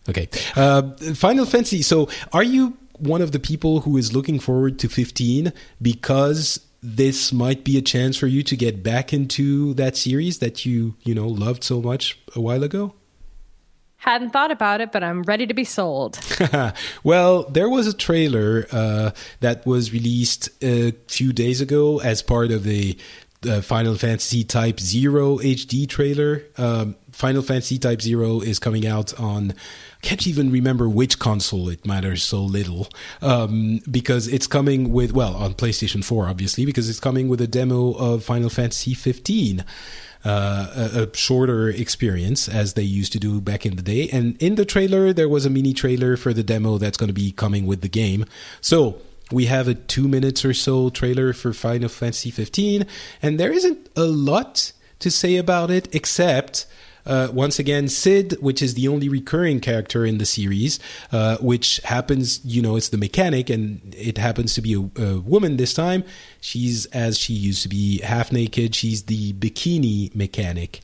[0.09, 0.29] Okay.
[0.55, 1.83] Uh, Final Fantasy.
[1.83, 7.33] So, are you one of the people who is looking forward to 15 because this
[7.33, 11.15] might be a chance for you to get back into that series that you, you
[11.15, 12.95] know, loved so much a while ago?
[13.97, 16.21] Hadn't thought about it, but I'm ready to be sold.
[17.03, 22.53] well, there was a trailer uh, that was released a few days ago as part
[22.53, 22.97] of a
[23.48, 26.44] uh, Final Fantasy Type Zero HD trailer.
[26.58, 29.54] Um, Final Fantasy Type Zero is coming out on.
[30.02, 31.70] Can't even remember which console.
[31.70, 32.88] It matters so little
[33.22, 37.48] um, because it's coming with well on PlayStation 4, obviously, because it's coming with a
[37.48, 39.64] demo of Final Fantasy 15
[40.24, 44.10] uh, a shorter experience as they used to do back in the day.
[44.10, 47.14] And in the trailer, there was a mini trailer for the demo that's going to
[47.14, 48.26] be coming with the game.
[48.60, 49.02] So
[49.32, 52.86] we have a two minutes or so trailer for Final Fantasy 15,
[53.22, 56.66] and there isn't a lot to say about it except.
[57.04, 60.80] Uh, once again, Cid, which is the only recurring character in the series,
[61.12, 65.20] uh, which happens, you know, it's the mechanic, and it happens to be a, a
[65.20, 66.04] woman this time.
[66.40, 68.76] She's, as she used to be, half naked.
[68.76, 70.82] She's the bikini mechanic,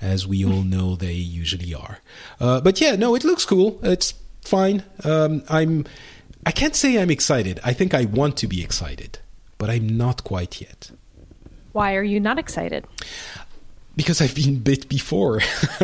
[0.00, 1.98] as we all know they usually are.
[2.40, 3.78] Uh, but yeah, no, it looks cool.
[3.82, 4.84] It's fine.
[5.04, 5.84] Um, I'm,
[6.46, 7.60] I can't say I'm excited.
[7.64, 9.18] I think I want to be excited,
[9.58, 10.90] but I'm not quite yet
[11.72, 12.84] Why are you not excited?
[13.96, 15.40] because I've been bit before.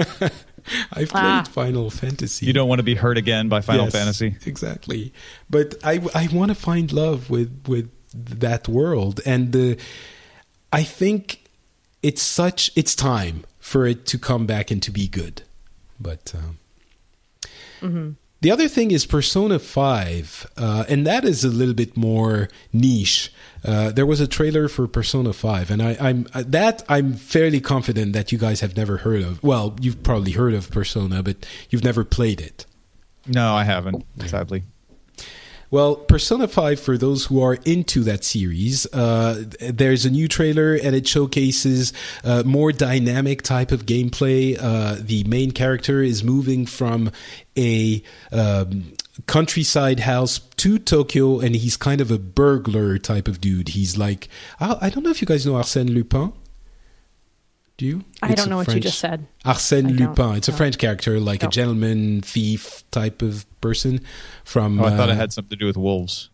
[0.93, 1.45] I've played Ah.
[1.51, 2.47] Final Fantasy.
[2.47, 4.37] You don't want to be hurt again by Final Yes, Fantasy.
[4.47, 5.13] exactly.
[5.51, 9.77] But I I want to find love with with that world, and the
[10.73, 11.45] I think
[12.03, 15.43] it's such it's time for it to come back and to be good.
[16.01, 16.33] But
[17.83, 22.51] um, the other thing is Persona Five, uh, and that is a little bit more
[22.75, 23.33] niche.
[23.65, 27.63] Uh, there was a trailer for Persona Five, and I, I'm uh, that I'm fairly
[27.63, 29.43] confident that you guys have never heard of.
[29.43, 32.67] Well, you've probably heard of Persona, but you've never played it.
[33.27, 34.65] No, I haven't, sadly.
[35.75, 40.75] Well, Persona 5, for those who are into that series, uh, there's a new trailer
[40.75, 44.57] and it showcases uh, more dynamic type of gameplay.
[44.57, 47.11] Uh, the main character is moving from
[47.59, 48.93] a um,
[49.27, 53.71] countryside house to Tokyo and he's kind of a burglar type of dude.
[53.71, 54.29] He's like,
[54.61, 56.35] I, I don't know if you guys know Arsène Lupin.
[57.77, 58.05] Do you?
[58.23, 59.27] I It's don't a know what you just said.
[59.45, 60.37] Arsène Lupin.
[60.37, 60.57] It's a know.
[60.57, 64.01] French character, like a gentleman thief type of person
[64.45, 64.81] from.
[64.81, 66.31] Oh, I thought uh, it had something to do with wolves.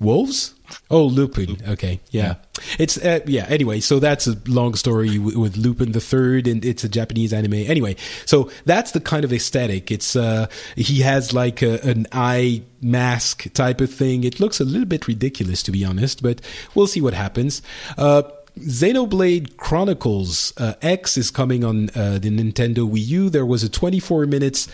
[0.00, 0.54] Wolves?
[0.90, 1.56] Oh, Lupin.
[1.68, 2.34] Okay, yeah.
[2.78, 3.46] It's uh, yeah.
[3.48, 7.32] Anyway, so that's a long story w- with Lupin the Third, and it's a Japanese
[7.32, 7.54] anime.
[7.54, 7.94] Anyway,
[8.26, 9.92] so that's the kind of aesthetic.
[9.92, 14.24] It's uh, he has like a, an eye mask type of thing.
[14.24, 16.40] It looks a little bit ridiculous, to be honest, but
[16.74, 17.62] we'll see what happens.
[17.96, 18.22] Uh,
[18.58, 23.30] Xenoblade Chronicles uh, X is coming on uh, the Nintendo Wii U.
[23.30, 24.68] There was a 24 minutes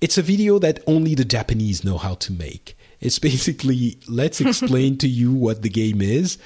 [0.00, 2.76] it's a video that only the Japanese know how to make.
[3.00, 6.36] It's basically let's explain to you what the game is,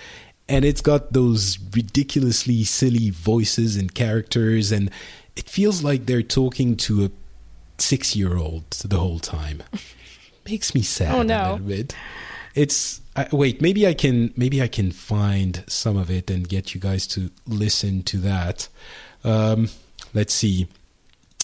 [0.48, 4.90] and it's got those ridiculously silly voices and characters, and
[5.34, 7.10] it feels like they're talking to a
[7.78, 9.62] six-year-old the whole time.
[10.46, 11.52] Makes me sad Oh, a no.
[11.54, 11.96] little bit.
[12.58, 16.74] It's I, wait, maybe I can maybe I can find some of it and get
[16.74, 18.68] you guys to listen to that.
[19.22, 19.68] Um,
[20.12, 20.66] let's see.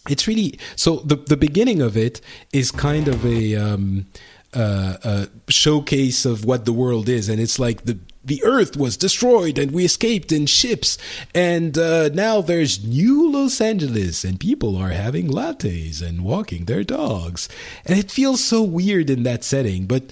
[0.09, 2.21] It's really so the the beginning of it
[2.53, 4.07] is kind of a um
[4.55, 7.29] uh, uh showcase of what the world is.
[7.29, 10.99] And it's like the the earth was destroyed and we escaped in ships.
[11.33, 16.83] And uh, now there's new los angeles and people are having lattes and walking their
[16.83, 17.49] dogs.
[17.85, 20.05] And it feels so weird in that setting but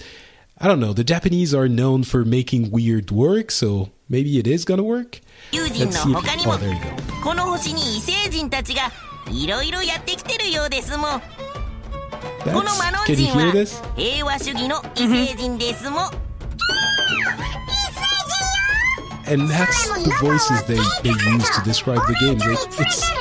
[0.62, 4.64] i don't know the japanese are known for making weird work so maybe it is
[4.64, 5.20] gonna work
[5.52, 7.22] 友人 Let's see の if- 他にも oh, there you go.
[7.22, 8.90] この星に異星人たちが
[9.30, 16.10] いろいろやってきてるようですもんこの That's, マノン can you 人 hear は this 平和主義の異星人ですもん
[19.30, 22.36] and that's the voices they, they use to describe the game.
[22.38, 23.12] It, it's,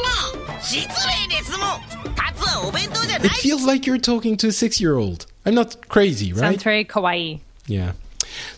[0.62, 5.26] 失礼ですもんカツはお弁当じゃない it feels like you're talking to a six year old.
[5.45, 6.41] I'm not crazy, right?
[6.41, 7.41] Sounds very kawaii.
[7.67, 7.93] Yeah.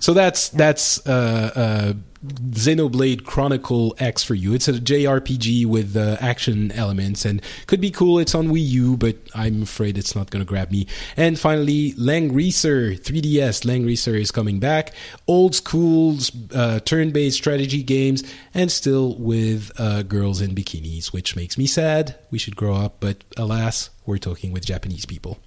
[0.00, 1.92] So that's that's uh, uh,
[2.24, 4.54] Xenoblade Chronicle X for you.
[4.54, 8.18] It's a JRPG with uh, action elements and could be cool.
[8.18, 10.86] It's on Wii U, but I'm afraid it's not going to grab me.
[11.16, 13.64] And finally, Langrisser 3DS.
[13.64, 14.94] Langrisser is coming back.
[15.26, 16.16] Old school
[16.54, 18.24] uh, turn-based strategy games,
[18.54, 22.16] and still with uh, girls in bikinis, which makes me sad.
[22.30, 25.38] We should grow up, but alas, we're talking with Japanese people.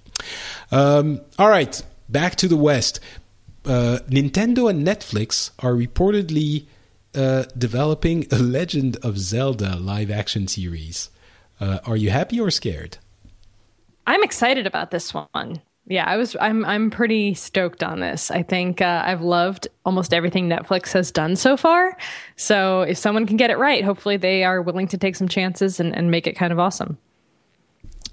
[0.70, 3.00] Um, all right, back to the West.
[3.64, 6.66] Uh, Nintendo and Netflix are reportedly
[7.14, 11.10] uh, developing a Legend of Zelda live action series.
[11.60, 12.98] Uh, are you happy or scared?
[14.06, 15.60] I'm excited about this one.
[15.86, 16.36] Yeah, I was.
[16.38, 16.66] I'm.
[16.66, 18.30] I'm pretty stoked on this.
[18.30, 21.96] I think uh, I've loved almost everything Netflix has done so far.
[22.36, 25.80] So if someone can get it right, hopefully they are willing to take some chances
[25.80, 26.98] and, and make it kind of awesome.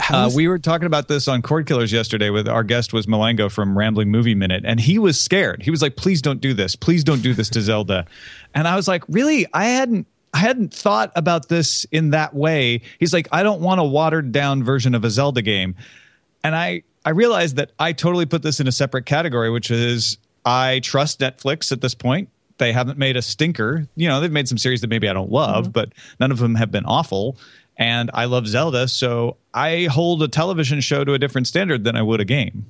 [0.09, 3.51] Uh, we were talking about this on Cord Killers yesterday with our guest was Malengo
[3.51, 5.63] from Rambling Movie Minute, and he was scared.
[5.63, 6.75] He was like, "Please don't do this.
[6.75, 8.05] Please don't do this to Zelda."
[8.53, 9.45] And I was like, "Really?
[9.53, 12.81] I hadn't." I hadn't thought about this in that way.
[12.99, 15.75] He's like, I don't want a watered down version of a Zelda game.
[16.43, 20.17] And I I realized that I totally put this in a separate category, which is
[20.45, 22.27] I trust Netflix at this point.
[22.57, 23.87] They haven't made a stinker.
[23.95, 25.71] You know, they've made some series that maybe I don't love, mm-hmm.
[25.71, 27.37] but none of them have been awful.
[27.77, 31.95] And I love Zelda, so I hold a television show to a different standard than
[31.95, 32.65] I would a game.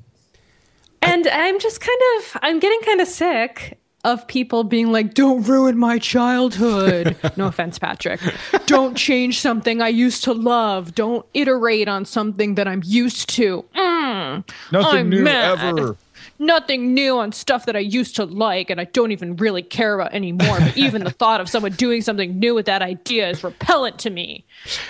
[1.02, 5.44] And I'm just kind of I'm getting kind of sick of people being like, don't
[5.44, 7.16] ruin my childhood.
[7.38, 8.20] no offense, Patrick.
[8.68, 10.94] Don't change something I used to love.
[10.94, 13.66] Don't iterate on something that I'm used to.
[13.76, 15.60] Mm, Nothing I'm new mad.
[15.60, 15.98] ever.
[16.40, 19.94] Nothing new on stuff that I used to like and I don't even really care
[19.96, 20.60] about anymore.
[20.60, 24.10] But even the thought of someone doing something new with that idea is repellent to
[24.10, 24.46] me.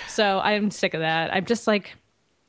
[0.08, 1.32] So I'm sick of that.
[1.34, 1.94] I'm just like,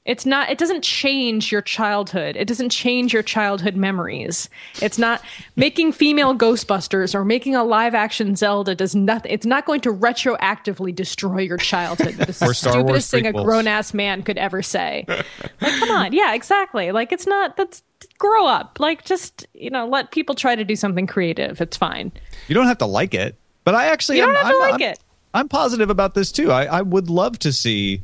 [0.07, 4.49] it's not it doesn't change your childhood it doesn't change your childhood memories
[4.81, 5.21] it's not
[5.55, 9.93] making female ghostbusters or making a live action zelda does nothing it's not going to
[9.93, 15.73] retroactively destroy your childhood that's the stupidest thing a grown-ass man could ever say like
[15.79, 17.83] come on yeah exactly like it's not that's
[18.17, 22.11] grow up like just you know let people try to do something creative it's fine
[22.47, 24.71] you don't have to like it but i actually you don't am, have to I'm,
[24.71, 24.99] like I'm, it
[25.33, 28.03] I'm positive about this too I, I would love to see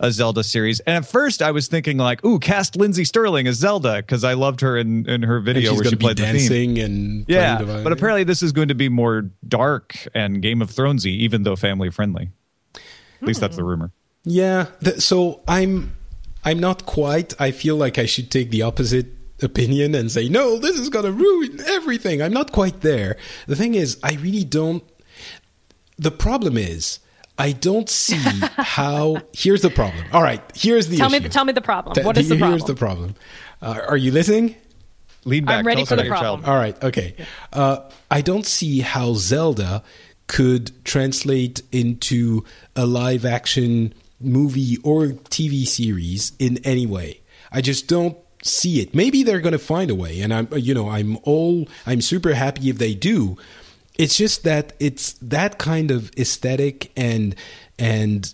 [0.00, 0.80] a Zelda series.
[0.80, 4.32] And at first, I was thinking like, "Ooh, cast Lindsey Stirling as Zelda" because I
[4.32, 7.62] loved her in, in her video where she played the dancing and yeah.
[7.62, 11.54] But apparently, this is going to be more dark and Game of Thronesy, even though
[11.54, 12.30] family friendly.
[12.74, 13.68] At least that's the hmm.
[13.68, 13.92] rumor.
[14.24, 14.66] Yeah.
[14.82, 15.96] Th- so I'm
[16.44, 17.38] I'm not quite.
[17.38, 19.06] I feel like I should take the opposite
[19.42, 20.58] opinion and say no.
[20.58, 22.22] This is gonna ruin everything.
[22.22, 23.16] I'm not quite there.
[23.46, 24.82] The thing is, I really don't.
[25.98, 26.98] The problem is
[27.38, 28.16] I don't see
[28.56, 29.22] how.
[29.32, 30.04] Here's the problem.
[30.12, 31.22] All right, here's the tell issue.
[31.24, 31.28] me.
[31.28, 32.04] Tell me the problem.
[32.04, 32.58] What is the problem?
[32.58, 33.14] Here's the problem.
[33.62, 34.56] Uh, are you listening?
[35.24, 35.58] Lean back.
[35.58, 36.44] I'm ready for the problem.
[36.48, 36.82] All right.
[36.82, 37.14] Okay.
[37.52, 39.82] Uh, I don't see how Zelda
[40.26, 42.44] could translate into
[42.76, 47.20] a live action movie or TV series in any way.
[47.52, 48.94] I just don't see it.
[48.94, 52.34] Maybe they're going to find a way, and I'm, you know, I'm all, I'm super
[52.34, 53.36] happy if they do.
[53.98, 57.34] It's just that it's that kind of aesthetic and
[57.78, 58.32] and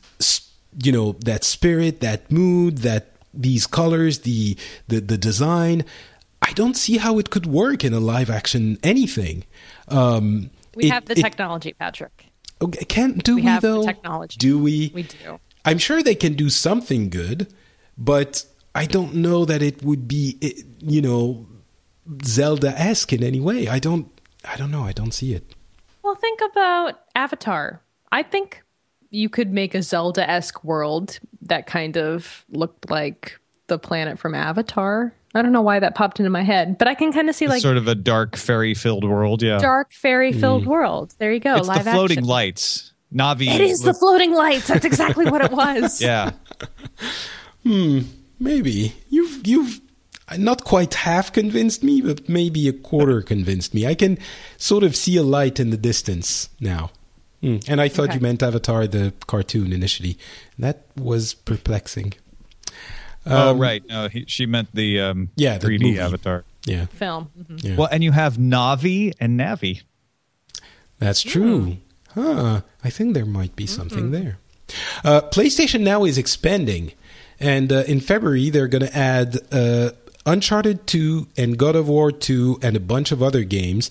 [0.82, 5.84] you know that spirit that mood that these colors the the, the design.
[6.40, 9.42] I don't see how it could work in a live action anything.
[9.88, 12.26] Um we it, have the technology it, patrick.
[12.62, 13.84] Okay can do we, we though?
[13.84, 14.36] technology.
[14.38, 14.92] Do we?
[14.94, 15.40] We do.
[15.64, 17.52] I'm sure they can do something good
[17.96, 18.44] but
[18.76, 20.38] i don't know that it would be
[20.80, 21.46] you know
[22.24, 24.16] zelda-esque in any way i don't
[24.46, 24.82] I don't know.
[24.82, 25.54] I don't see it.
[26.02, 27.82] Well, think about Avatar.
[28.12, 28.62] I think
[29.10, 34.34] you could make a Zelda esque world that kind of looked like the planet from
[34.34, 35.12] Avatar.
[35.34, 37.46] I don't know why that popped into my head, but I can kind of see
[37.46, 39.42] like sort of a dark fairy filled world.
[39.42, 40.68] Yeah, dark fairy filled mm.
[40.68, 41.14] world.
[41.18, 41.56] There you go.
[41.56, 42.28] It's Live the floating action.
[42.28, 42.92] lights.
[43.12, 43.48] Navi.
[43.48, 44.68] It is the floating lights.
[44.68, 46.00] That's exactly what it was.
[46.00, 46.32] yeah.
[47.62, 48.02] Hmm.
[48.38, 49.80] Maybe you've you've
[50.36, 53.86] not quite half convinced me, but maybe a quarter convinced me.
[53.86, 54.18] I can
[54.56, 56.90] sort of see a light in the distance now.
[57.42, 57.64] Mm.
[57.68, 58.14] And I thought okay.
[58.14, 60.18] you meant Avatar, the cartoon, initially.
[60.58, 62.14] That was perplexing.
[63.26, 63.86] Oh, um, oh, right.
[63.88, 66.00] No, he, she meant the um, yeah, the 3D movie.
[66.00, 66.44] Avatar.
[66.64, 66.86] Yeah.
[66.86, 67.30] Film.
[67.38, 67.56] Mm-hmm.
[67.66, 67.76] Yeah.
[67.76, 69.82] Well, and you have Navi and Navi.
[70.98, 71.60] That's true.
[71.60, 71.78] Mm.
[72.14, 72.60] Huh.
[72.82, 74.38] I think there might be something mm there.
[75.04, 76.92] Uh, PlayStation Now is expanding.
[77.38, 79.90] And uh, in February, they're going to add uh,
[80.24, 83.90] Uncharted 2 and God of War 2 and a bunch of other games.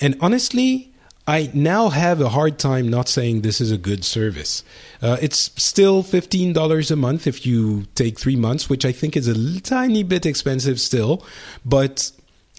[0.00, 0.92] And honestly,
[1.26, 4.64] I now have a hard time not saying this is a good service.
[5.00, 9.28] Uh, it's still $15 a month if you take three months, which I think is
[9.28, 11.24] a tiny bit expensive still.
[11.64, 12.10] But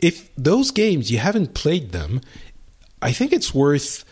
[0.02, 2.22] if those games, you haven't played them,
[3.02, 4.06] I think it's worth,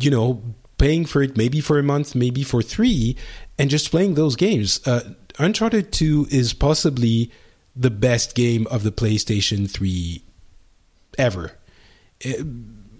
[0.00, 0.42] you know,
[0.78, 3.16] paying for it maybe for a month, maybe for three,
[3.58, 4.86] and just playing those games.
[4.86, 7.30] Uh, Uncharted 2 is possibly
[7.74, 10.22] the best game of the PlayStation 3
[11.18, 11.52] ever.
[12.20, 12.44] It,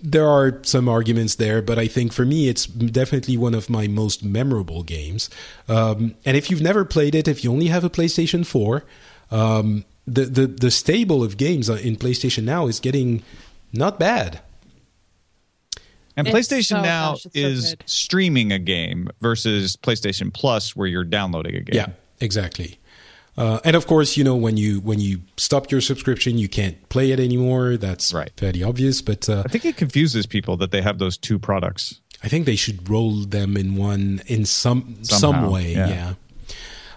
[0.03, 3.87] there are some arguments there, but I think for me, it's definitely one of my
[3.89, 5.31] most memorable games.
[5.69, 8.85] Um, and if you've never played it, if you only have a PlayStation 4,
[9.31, 13.25] um, the, the the stable of games in PlayStation Now is getting
[13.73, 14.41] not bad.
[16.17, 20.77] And It's PlayStation so- Now gosh, it's so is streaming a game versus PlayStation Plus,
[20.77, 21.75] where you're downloading a game.
[21.75, 21.87] Yeah,
[22.21, 22.79] exactly.
[23.39, 26.89] Uh, and of course, you know when you when you stop your subscription, you can't
[26.89, 27.77] play it anymore.
[27.77, 28.31] That's Right.
[28.37, 29.03] fairly obvious.
[29.03, 32.01] But uh, I think it confuses people that they have those two products.
[32.25, 35.75] I think they should roll them in one in some some way.
[35.75, 35.89] yeah.
[35.89, 36.15] Yeah.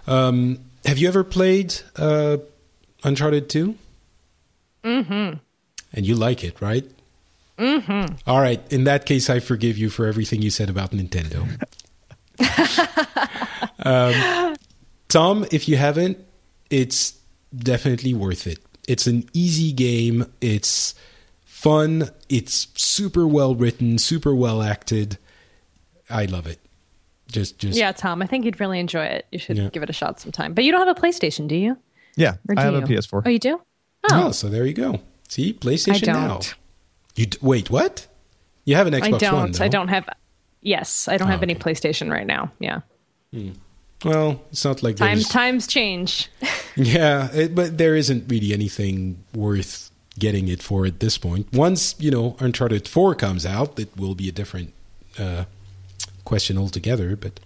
[0.06, 2.38] Um, have you ever played uh,
[3.04, 3.74] Uncharted Two?
[4.82, 5.36] Mm-hmm.
[5.92, 6.84] And you like it, right?
[7.58, 8.14] Mm-hmm.
[8.26, 8.62] All right.
[8.72, 11.46] In that case, I forgive you for everything you said about Nintendo.
[13.84, 14.56] um,
[15.10, 16.18] Tom, if you haven't,
[16.70, 17.18] it's
[17.54, 18.58] definitely worth it.
[18.88, 20.24] It's an easy game.
[20.40, 20.94] It's
[21.44, 22.10] fun.
[22.28, 25.18] It's super well written, super well acted.
[26.08, 26.58] I love it.
[27.30, 29.26] Just, just Yeah, Tom, I think you'd really enjoy it.
[29.30, 29.68] You should Yeah.
[29.70, 30.54] give it a shot sometime.
[30.54, 31.76] But you don't have a PlayStation, do you?
[32.16, 32.80] Yeah, do I have you?
[32.80, 33.22] a PS4.
[33.24, 33.60] Oh, you do?
[34.10, 35.00] Oh, Oh, so there you go.
[35.28, 36.28] See, PlayStation I Now.
[36.28, 36.54] don't.
[37.14, 38.06] You d- wait, what?
[38.64, 39.34] You have an Xbox I don't.
[39.34, 40.08] One, I don't have.
[40.62, 41.62] Yes, I don't Oh, have ah, any okay.
[41.72, 42.50] PlayStation right now.
[42.58, 42.80] Yeah,
[43.32, 43.50] hmm.
[44.04, 46.30] Well, it's not like times times change.
[46.76, 51.52] yeah, it, but there isn't really anything worth getting it for at this point.
[51.52, 54.72] Once you know Uncharted Four comes out, it will be a different
[55.18, 55.44] uh,
[56.24, 57.14] question altogether.
[57.14, 57.40] But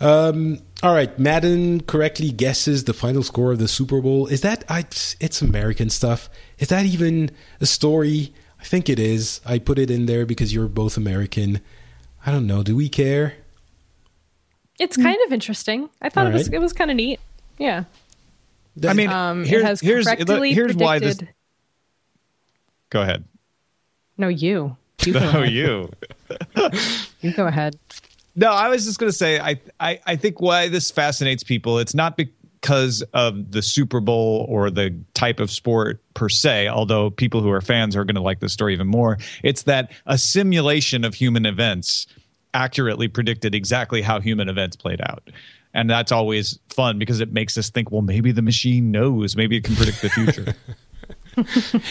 [0.00, 4.26] um, all right, Madden correctly guesses the final score of the Super Bowl.
[4.26, 4.80] Is that I?
[5.20, 6.28] It's American stuff.
[6.58, 8.32] Is that even a story?
[8.60, 9.40] I think it is.
[9.46, 11.60] I put it in there because you're both American.
[12.26, 12.62] I don't know.
[12.62, 13.34] Do we care?
[14.80, 15.88] It's kind of interesting.
[16.02, 16.54] I thought it was Alright.
[16.54, 17.20] it was kind of neat.
[17.58, 17.84] Yeah.
[18.88, 21.16] I mean, Um, here's it has here's correctly here's why this.
[21.18, 21.34] predicted-
[22.90, 23.24] Go ahead.
[24.18, 24.76] No, you.
[25.04, 25.50] You go, ahead.
[25.52, 25.90] you.
[27.20, 27.76] you go ahead.
[28.36, 31.78] No, I was just going to say, I, I, I think why this fascinates people,
[31.78, 37.10] it's not because of the Super Bowl or the type of sport per se, although
[37.10, 39.18] people who are fans are going to like the story even more.
[39.42, 42.06] It's that a simulation of human events
[42.54, 45.30] accurately predicted exactly how human events played out.
[45.72, 49.56] And that's always fun because it makes us think, well, maybe the machine knows, maybe
[49.56, 50.54] it can predict the future.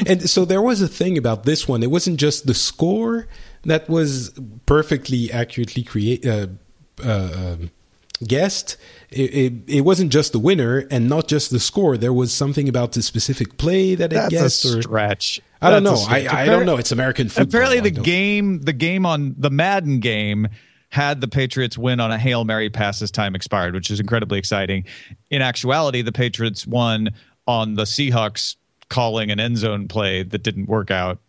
[0.05, 1.82] And so there was a thing about this one.
[1.82, 3.28] It wasn't just the score
[3.64, 6.47] that was perfectly accurately create uh,
[7.03, 7.55] uh,
[8.26, 8.78] guessed.
[9.10, 11.98] It, it, it wasn't just the winner and not just the score.
[11.98, 14.66] There was something about the specific play that it That's guessed.
[14.66, 15.42] a or stretch.
[15.62, 16.14] I don't That's know.
[16.14, 16.44] I.
[16.44, 16.78] I don't know.
[16.78, 17.62] It's American football.
[17.62, 20.48] Apparently, the game, the game on the Madden game,
[20.90, 24.40] had the Patriots win on a hail mary pass as time expired, which is incredibly
[24.40, 24.86] exciting.
[25.30, 27.10] In actuality, the Patriots won
[27.48, 28.56] on the Seahawks
[28.90, 31.20] calling an end zone play that didn't work out.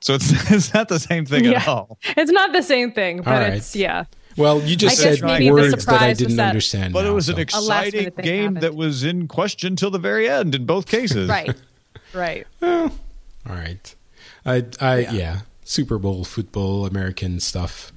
[0.00, 1.98] So it's it's not the same thing at all.
[2.16, 4.04] It's not the same thing, but All it's yeah.
[4.38, 6.94] Well, you just I said maybe words that I didn't that- understand.
[6.94, 7.58] But it was an so.
[7.58, 10.64] A last exciting minute thing game that was in question till the very end in
[10.64, 11.28] both cases.
[11.28, 11.54] Right.
[12.14, 12.46] right.
[12.62, 12.90] All
[13.46, 13.94] right.
[14.46, 15.40] I, I, yeah.
[15.64, 17.92] Super Bowl football, American stuff.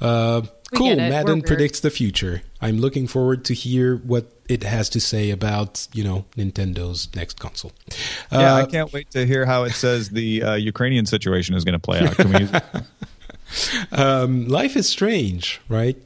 [0.00, 0.42] Uh,
[0.74, 0.88] cool.
[0.88, 1.02] get it.
[1.02, 2.42] We're Madden predicts the future.
[2.60, 7.40] I'm looking forward to hear what it has to say about, you know, Nintendo's next
[7.40, 7.72] console.
[8.30, 11.64] Yeah, I Uh, can't wait to hear how it says the uh, Ukrainian situation is
[11.64, 12.16] going to play out.
[13.92, 15.96] Um, life is strange, right?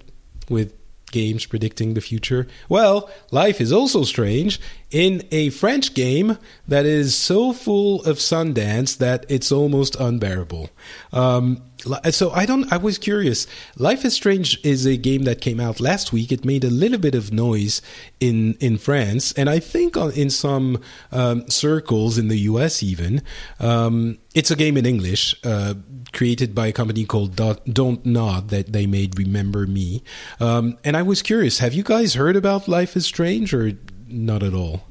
[0.49, 0.75] With
[1.11, 2.47] games predicting the future.
[2.69, 4.61] Well, life is also strange
[4.91, 10.71] in a French game that is so full of Sundance that it's almost unbearable.
[11.13, 11.63] Um,
[12.11, 12.71] so I don't.
[12.73, 13.47] I was curious.
[13.77, 16.31] Life is Strange is a game that came out last week.
[16.31, 17.81] It made a little bit of noise
[18.19, 20.81] in in France, and I think in some
[21.11, 22.83] um, circles in the U.S.
[22.83, 23.23] even.
[23.59, 25.75] Um, it's a game in English, uh,
[26.13, 30.03] created by a company called Dot- Don't Nod that they made Remember Me.
[30.39, 33.73] Um, and I was curious, have you guys heard about Life is Strange or
[34.11, 34.83] not at all?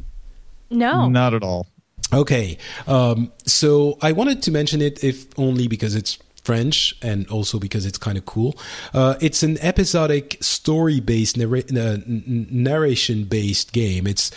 [0.69, 1.09] No.
[1.09, 1.67] Not at all.
[2.13, 2.57] Okay.
[2.87, 7.85] Um, so I wanted to mention it, if only because it's French and also because
[7.85, 8.57] it's kind of cool.
[8.93, 14.07] Uh, it's an episodic story based, narra- uh, narration based game.
[14.07, 14.31] It's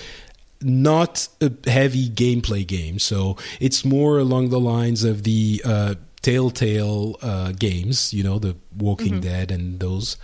[0.60, 2.98] not a heavy gameplay game.
[2.98, 8.56] So it's more along the lines of the uh, Telltale uh, games, you know, the
[8.76, 10.16] Walking Dead and those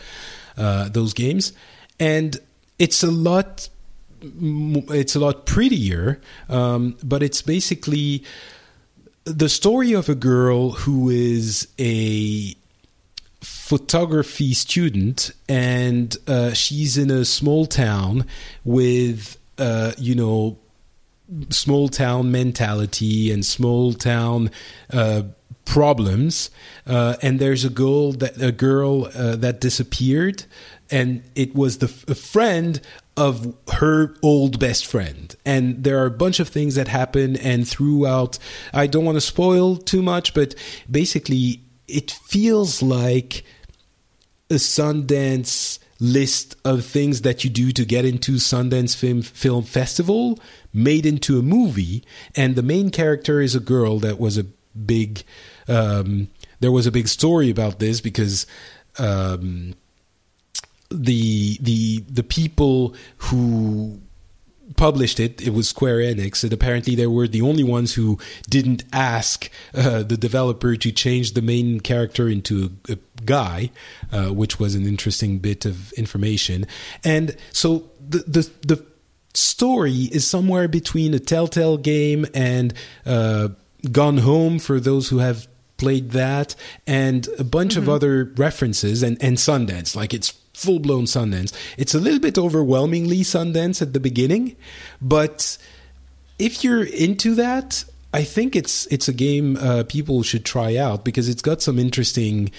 [0.57, 1.53] uh, those games.
[1.99, 2.39] And
[2.79, 3.78] it's a lot m-
[4.21, 8.25] it's a lot prettier, um, but it's basically
[9.25, 12.55] the story of a girl who is a
[13.41, 18.25] photography student and uh, she's in a small town
[18.65, 20.59] with uh, you know
[21.51, 24.51] small town mentality and small town
[24.93, 25.23] uh,
[25.65, 26.51] problems.
[26.87, 30.45] Uh, and there's a girl that a girl uh, that disappeared,
[30.91, 32.81] and it was the a friend
[33.19, 35.35] of her old best friend.
[35.45, 37.37] And there are a bunch of things that happen.
[37.37, 38.39] And throughout,
[38.73, 40.55] I don't want to spoil too much, but
[40.89, 43.45] basically, it feels like
[44.51, 50.39] a Sundance list of things that you do to get into Sundance Film Film Festival
[50.73, 52.05] made into a movie,
[52.37, 55.25] and the main character is a girl that was a big.
[55.67, 56.29] Um,
[56.61, 58.47] there was a big story about this because.
[58.97, 59.75] Um,
[60.91, 64.01] the the the people who
[64.77, 68.85] published it it was square enix and apparently they were the only ones who didn't
[68.93, 73.71] ask uh, the developer to change the main character into a, a guy
[74.13, 76.67] uh, which was an interesting bit of information
[77.05, 78.87] and so the the, the
[79.35, 82.75] story is somewhere between a telltale game and
[83.07, 83.49] uh,
[83.93, 86.55] gone home for those who have played that
[86.87, 87.83] and a bunch mm-hmm.
[87.83, 91.53] of other references and and sundance like it's full blown Sundance.
[91.77, 94.57] It's a little bit overwhelmingly Sundance at the beginning,
[95.01, 95.57] but
[96.39, 101.05] if you're into that, I think it's it's a game uh, people should try out
[101.05, 102.51] because it's got some interesting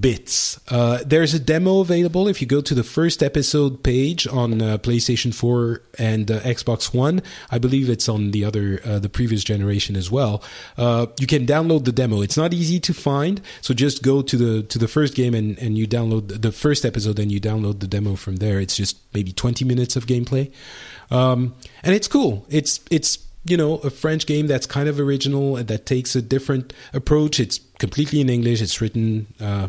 [0.00, 0.60] bits.
[0.68, 4.78] Uh, there's a demo available if you go to the first episode page on uh,
[4.78, 7.20] PlayStation 4 and uh, Xbox One.
[7.50, 10.42] I believe it's on the other, uh, the previous generation as well.
[10.78, 12.22] Uh, you can download the demo.
[12.22, 15.58] It's not easy to find, so just go to the to the first game and,
[15.58, 18.60] and you download the first episode and you download the demo from there.
[18.60, 20.52] It's just maybe 20 minutes of gameplay,
[21.10, 22.46] um, and it's cool.
[22.48, 26.22] It's it's you know a French game that's kind of original and that takes a
[26.22, 27.40] different approach.
[27.40, 28.62] It's completely in English.
[28.62, 29.68] It's written uh,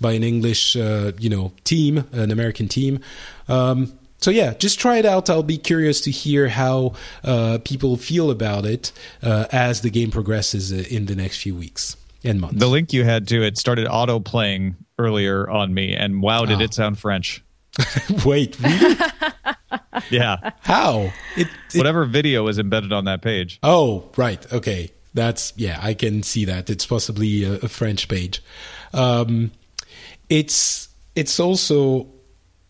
[0.00, 3.00] by an English uh, you know team, an American team.
[3.48, 5.28] Um, so yeah, just try it out.
[5.28, 8.90] I'll be curious to hear how uh, people feel about it
[9.22, 12.58] uh, as the game progresses uh, in the next few weeks and months.
[12.58, 16.60] The link you had to it started auto playing earlier on me, and wow, did
[16.60, 16.64] oh.
[16.64, 17.42] it sound French!
[18.24, 18.96] Wait, really?
[20.10, 20.50] yeah.
[20.60, 21.12] How?
[21.36, 23.58] It, it, Whatever video is embedded on that page.
[23.62, 24.52] Oh, right.
[24.52, 24.90] Okay.
[25.14, 26.68] That's, yeah, I can see that.
[26.68, 28.42] It's possibly a, a French page.
[28.92, 29.52] Um,
[30.28, 32.08] it's, it's also,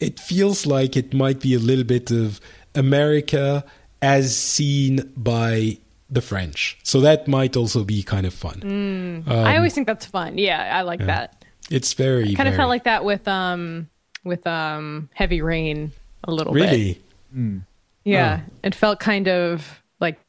[0.01, 2.41] it feels like it might be a little bit of
[2.75, 3.65] America
[4.03, 5.79] as seen by
[6.11, 6.79] the French.
[6.83, 8.61] So that might also be kind of fun.
[8.61, 10.39] Mm, um, I always think that's fun.
[10.39, 11.07] Yeah, I like yeah.
[11.07, 11.45] that.
[11.71, 13.89] It's very kind of felt like that with um
[14.23, 15.93] with um heavy rain
[16.25, 16.95] a little really?
[16.95, 17.03] bit.
[17.33, 17.51] Really?
[17.51, 17.63] Mm.
[18.05, 18.53] Yeah, oh.
[18.63, 20.21] it felt kind of like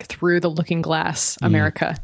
[0.00, 1.46] through the looking glass, mm.
[1.46, 1.96] America.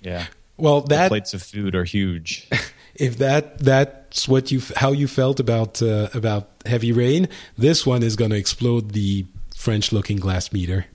[0.00, 0.26] Yeah.
[0.56, 2.48] Well, that the plates of food are huge.
[2.94, 8.02] if that that's what you how you felt about uh, about heavy rain, this one
[8.02, 9.26] is going to explode the
[9.56, 10.86] French looking glass meter.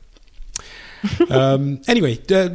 [1.30, 2.49] Um, anyway, uh,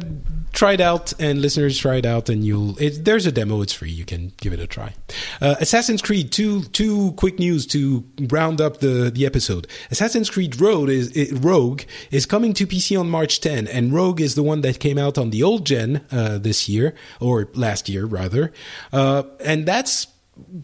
[0.53, 2.77] try it out, and listeners try it out, and you'll.
[2.79, 3.91] It, there's a demo; it's free.
[3.91, 4.93] You can give it a try.
[5.39, 6.31] Uh, Assassin's Creed.
[6.31, 9.67] Two two quick news to round up the the episode.
[9.89, 14.21] Assassin's Creed Rogue is it, Rogue is coming to PC on March 10, and Rogue
[14.21, 17.89] is the one that came out on the old gen uh, this year or last
[17.89, 18.51] year rather,
[18.93, 20.07] uh, and that's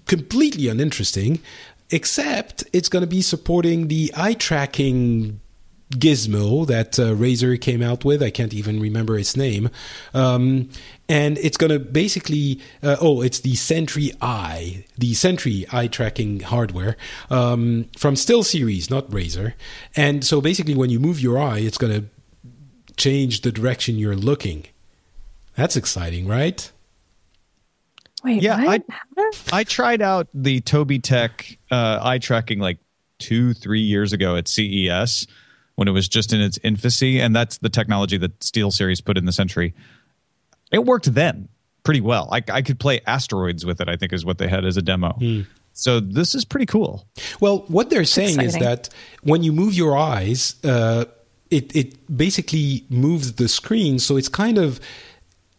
[0.06, 1.40] completely uninteresting.
[1.90, 5.40] Except it's going to be supporting the eye tracking
[5.92, 8.22] gizmo that uh, Razer came out with.
[8.22, 9.70] I can't even remember its name.
[10.14, 10.70] Um,
[11.08, 16.42] and it's going to basically, uh, oh, it's the Sentry Eye, the Sentry eye tracking
[16.42, 16.98] hardware
[17.30, 19.54] um, from SteelSeries, not Razer.
[19.96, 22.08] And so basically, when you move your eye, it's going to
[22.98, 24.66] change the direction you're looking.
[25.56, 26.70] That's exciting, right?
[28.24, 28.82] Wait, yeah, I,
[29.54, 32.80] I tried out the Tobii Tech uh, eye tracking like
[33.20, 35.28] two, three years ago at CES
[35.78, 39.26] when it was just in its infancy, and that's the technology that SteelSeries put in
[39.26, 39.74] the Sentry.
[40.72, 41.48] It worked then
[41.84, 42.28] pretty well.
[42.32, 43.88] I, I could play asteroids with it.
[43.88, 45.10] I think is what they had as a demo.
[45.22, 45.46] Mm.
[45.74, 47.08] So this is pretty cool.
[47.40, 48.50] Well, what they're saying Exciting.
[48.50, 48.90] is that
[49.22, 51.06] when you move your eyes, uh,
[51.52, 54.80] it it basically moves the screen, so it's kind of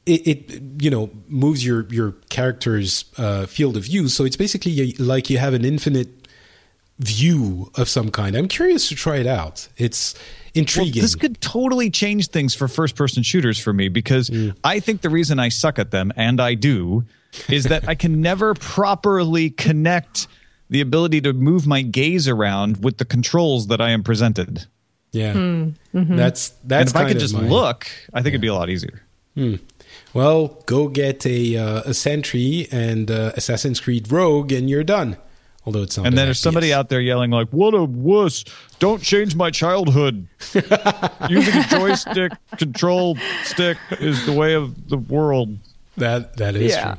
[0.04, 4.08] it, it, you know moves your your character's uh, field of view.
[4.08, 6.17] So it's basically like you have an infinite
[6.98, 8.36] view of some kind.
[8.36, 9.68] I'm curious to try it out.
[9.76, 10.14] It's
[10.54, 10.94] intriguing.
[10.94, 14.56] Well, this could totally change things for first person shooters for me because mm.
[14.64, 17.04] I think the reason I suck at them, and I do,
[17.48, 20.26] is that I can never properly connect
[20.70, 24.66] the ability to move my gaze around with the controls that I am presented.
[25.12, 25.74] Yeah, mm.
[25.94, 26.16] mm-hmm.
[26.16, 26.92] that's that's.
[26.92, 28.30] And if I could just my, look, I think yeah.
[28.30, 29.02] it'd be a lot easier.
[29.36, 29.60] Mm.
[30.12, 35.16] Well, go get a uh, a Sentry and uh, Assassin's Creed Rogue, and you're done.
[35.68, 36.06] Although it's not.
[36.06, 38.42] And then there's somebody out there yelling like, "What a wuss!
[38.78, 40.26] Don't change my childhood.
[40.54, 45.58] Using a joystick control stick is the way of the world."
[45.98, 46.96] That that is yeah.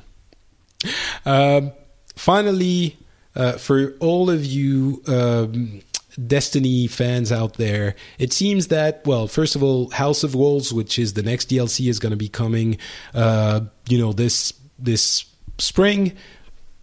[0.83, 0.91] true.
[1.25, 1.71] Um,
[2.15, 2.95] finally,
[3.35, 5.81] uh, for all of you um,
[6.27, 10.99] Destiny fans out there, it seems that well, first of all, House of Wolves, which
[10.99, 12.77] is the next DLC, is going to be coming,
[13.15, 15.25] uh, you know, this this
[15.57, 16.15] spring.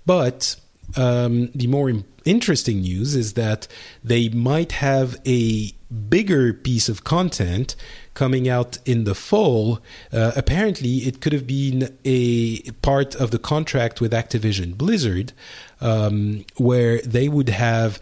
[0.05, 0.57] But
[0.97, 1.93] um, the more
[2.25, 3.69] interesting news is that
[4.03, 5.73] they might have a
[6.09, 7.77] bigger piece of content
[8.15, 9.81] coming out in the fall.
[10.13, 15.33] Uh, apparently, it could have been a part of the contract with Activision Blizzard,
[15.81, 18.01] um, where they would have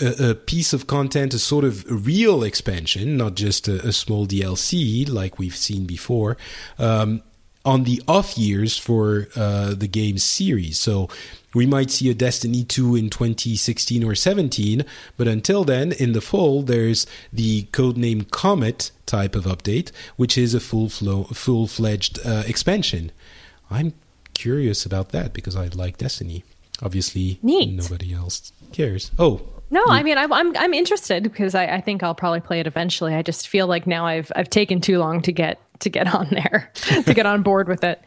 [0.00, 5.08] a, piece of content, a sort of real expansion, not just a, a small DLC
[5.08, 6.36] like we've seen before,
[6.78, 7.22] um,
[7.64, 10.78] on the off years for uh, the game's series.
[10.78, 11.08] So
[11.54, 14.84] we might see a Destiny 2 in 2016 or 17,
[15.16, 20.54] but until then, in the fall, there's the codename Comet type of update, which is
[20.54, 23.12] a full flow, full fledged uh, expansion.
[23.70, 23.94] I'm
[24.34, 26.44] curious about that because I like Destiny.
[26.82, 27.70] Obviously, Neat.
[27.70, 29.10] nobody else cares.
[29.18, 32.60] Oh, no, I mean I'm I'm, I'm interested because I, I think I'll probably play
[32.60, 33.14] it eventually.
[33.14, 36.28] I just feel like now I've I've taken too long to get to get on
[36.30, 38.00] there to get on board with it.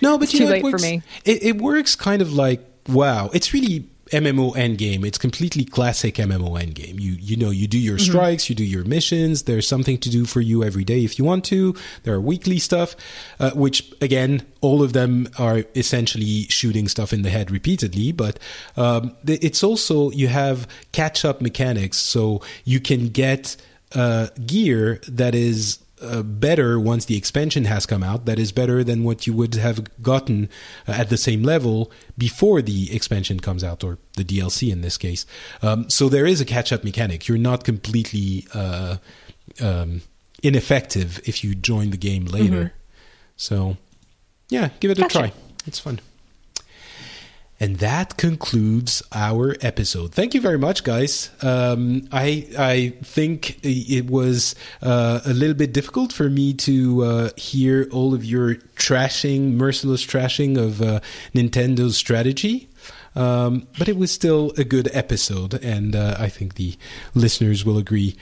[0.00, 1.02] No, but it's you too know, late it works, for me.
[1.24, 3.30] It, it works kind of like wow.
[3.32, 5.04] It's really MMO endgame.
[5.04, 6.98] It's completely classic MMO endgame.
[6.98, 8.10] You you know you do your Mm-hmm.
[8.10, 9.42] strikes, you do your missions.
[9.42, 11.74] There's something to do for you every day if you want to.
[12.04, 12.96] There are weekly stuff,
[13.38, 18.12] uh, which again, all of them are essentially shooting stuff in the head repeatedly.
[18.12, 18.38] But
[18.76, 23.56] um, it's also you have catch up mechanics, so you can get
[23.94, 28.24] uh, gear that is uh, better once the expansion has come out.
[28.24, 30.48] That is better than what you would have gotten
[30.86, 34.96] uh, at the same level before the expansion comes out, or the DLC in this
[34.96, 35.26] case.
[35.62, 37.28] Um, so there is a catch up mechanic.
[37.28, 38.96] You're not completely uh,
[39.60, 40.02] um,
[40.42, 42.72] ineffective if you join the game later.
[43.36, 43.76] So
[44.48, 45.32] yeah, give it a try.
[45.66, 46.00] It's fun.
[47.60, 50.12] And that concludes our episode.
[50.12, 51.30] Thank you very much, guys.
[51.42, 57.30] Um, I I think it was uh, a little bit difficult for me to uh,
[57.36, 61.00] hear all of your trashing, merciless trashing of uh,
[61.34, 62.68] Nintendo's strategy.
[63.16, 66.76] Um, but it was still a good episode, and uh, I think the
[67.14, 68.16] listeners will agree.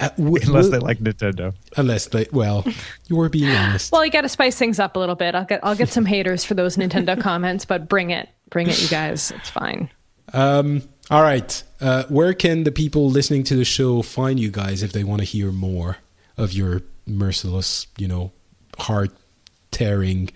[0.00, 1.54] Uh, uh, w- Unless will- they like Nintendo.
[1.76, 2.64] unless they, well,
[3.08, 3.90] you were being honest.
[3.92, 5.34] Well, you got to spice things up a little bit.
[5.34, 8.80] I'll get I'll get some haters for those Nintendo comments, but bring it, bring it,
[8.80, 9.30] you guys.
[9.32, 9.90] It's fine.
[10.32, 11.62] Um, all right.
[11.80, 15.20] Uh, where can the people listening to the show find you guys if they want
[15.20, 15.96] to hear more
[16.36, 18.32] of your merciless, you know,
[18.78, 19.10] heart
[19.70, 20.30] tearing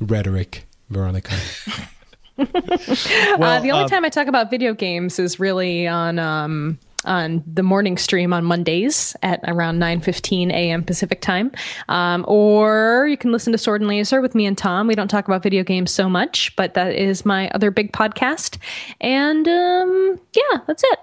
[0.00, 1.34] rhetoric, Veronica?
[2.38, 7.42] uh, the only uh, time I talk about video games is really on um, on
[7.46, 10.82] the morning stream on Mondays at around 9:15 a.m.
[10.82, 11.52] Pacific time.
[11.88, 14.86] Um, or you can listen to Sword and Laser with me and Tom.
[14.86, 18.58] We don't talk about video games so much, but that is my other big podcast.
[19.00, 20.98] And um, yeah, that's it.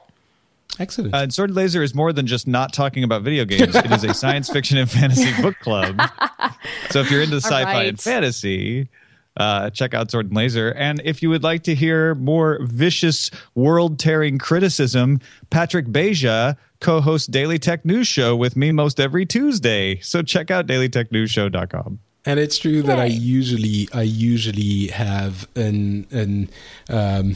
[0.80, 1.13] Excellent.
[1.13, 3.76] Uh, and Sword and Laser is more than just not talking about video games.
[3.76, 6.01] it is a science fiction and fantasy book club.
[6.89, 7.89] So if you're into sci-fi right.
[7.89, 8.88] and fantasy,
[9.38, 10.72] uh, check out Sword and Laser.
[10.74, 17.60] And if you would like to hear more vicious, world-tearing criticism, Patrick Beja co-hosts Daily
[17.60, 19.99] Tech News Show with me most every Tuesday.
[20.02, 21.99] So check out dailytechnewsshow.com.
[22.26, 26.49] and it's true that I usually I usually have an an
[26.90, 27.36] um,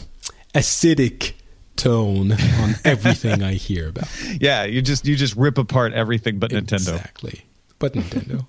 [0.54, 1.34] acidic
[1.76, 4.08] tone on everything I hear about.
[4.40, 6.96] Yeah, you just you just rip apart everything but Nintendo.
[6.96, 7.46] Exactly.
[7.80, 8.46] But Nintendo.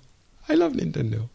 [0.49, 1.29] I love Nintendo.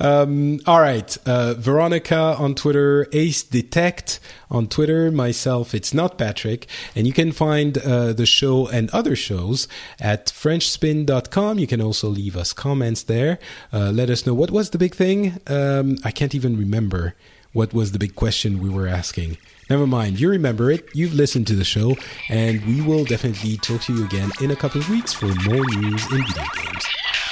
[0.00, 1.16] Um, all right.
[1.26, 4.20] Uh, Veronica on Twitter, acedtect
[4.50, 5.10] on Twitter.
[5.10, 6.66] Myself, it's NotPatrick.
[6.94, 9.68] And you can find uh, the show and other shows
[10.00, 11.58] at FrenchSpin.com.
[11.58, 13.38] You can also leave us comments there.
[13.72, 15.40] Uh, let us know what was the big thing.
[15.46, 17.14] Um, I can't even remember
[17.52, 19.38] what was the big question we were asking.
[19.70, 20.20] Never mind.
[20.20, 20.88] You remember it.
[20.94, 21.96] You've listened to the show.
[22.28, 25.64] And we will definitely talk to you again in a couple of weeks for more
[25.76, 26.86] news in video games.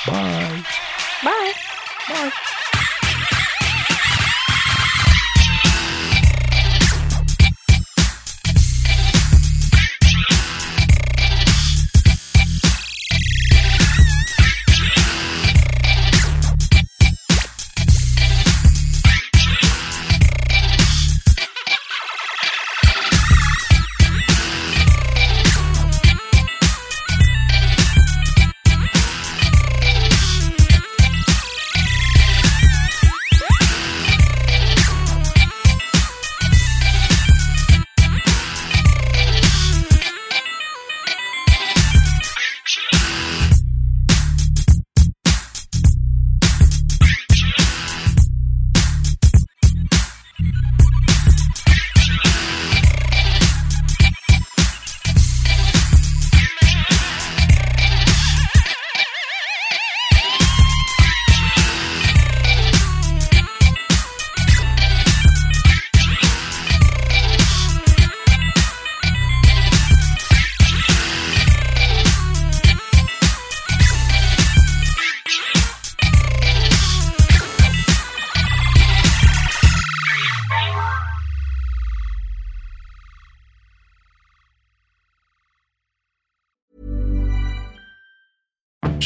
[0.06, 0.62] Bye.
[0.62, 0.95] Bye.
[2.09, 2.31] Bye.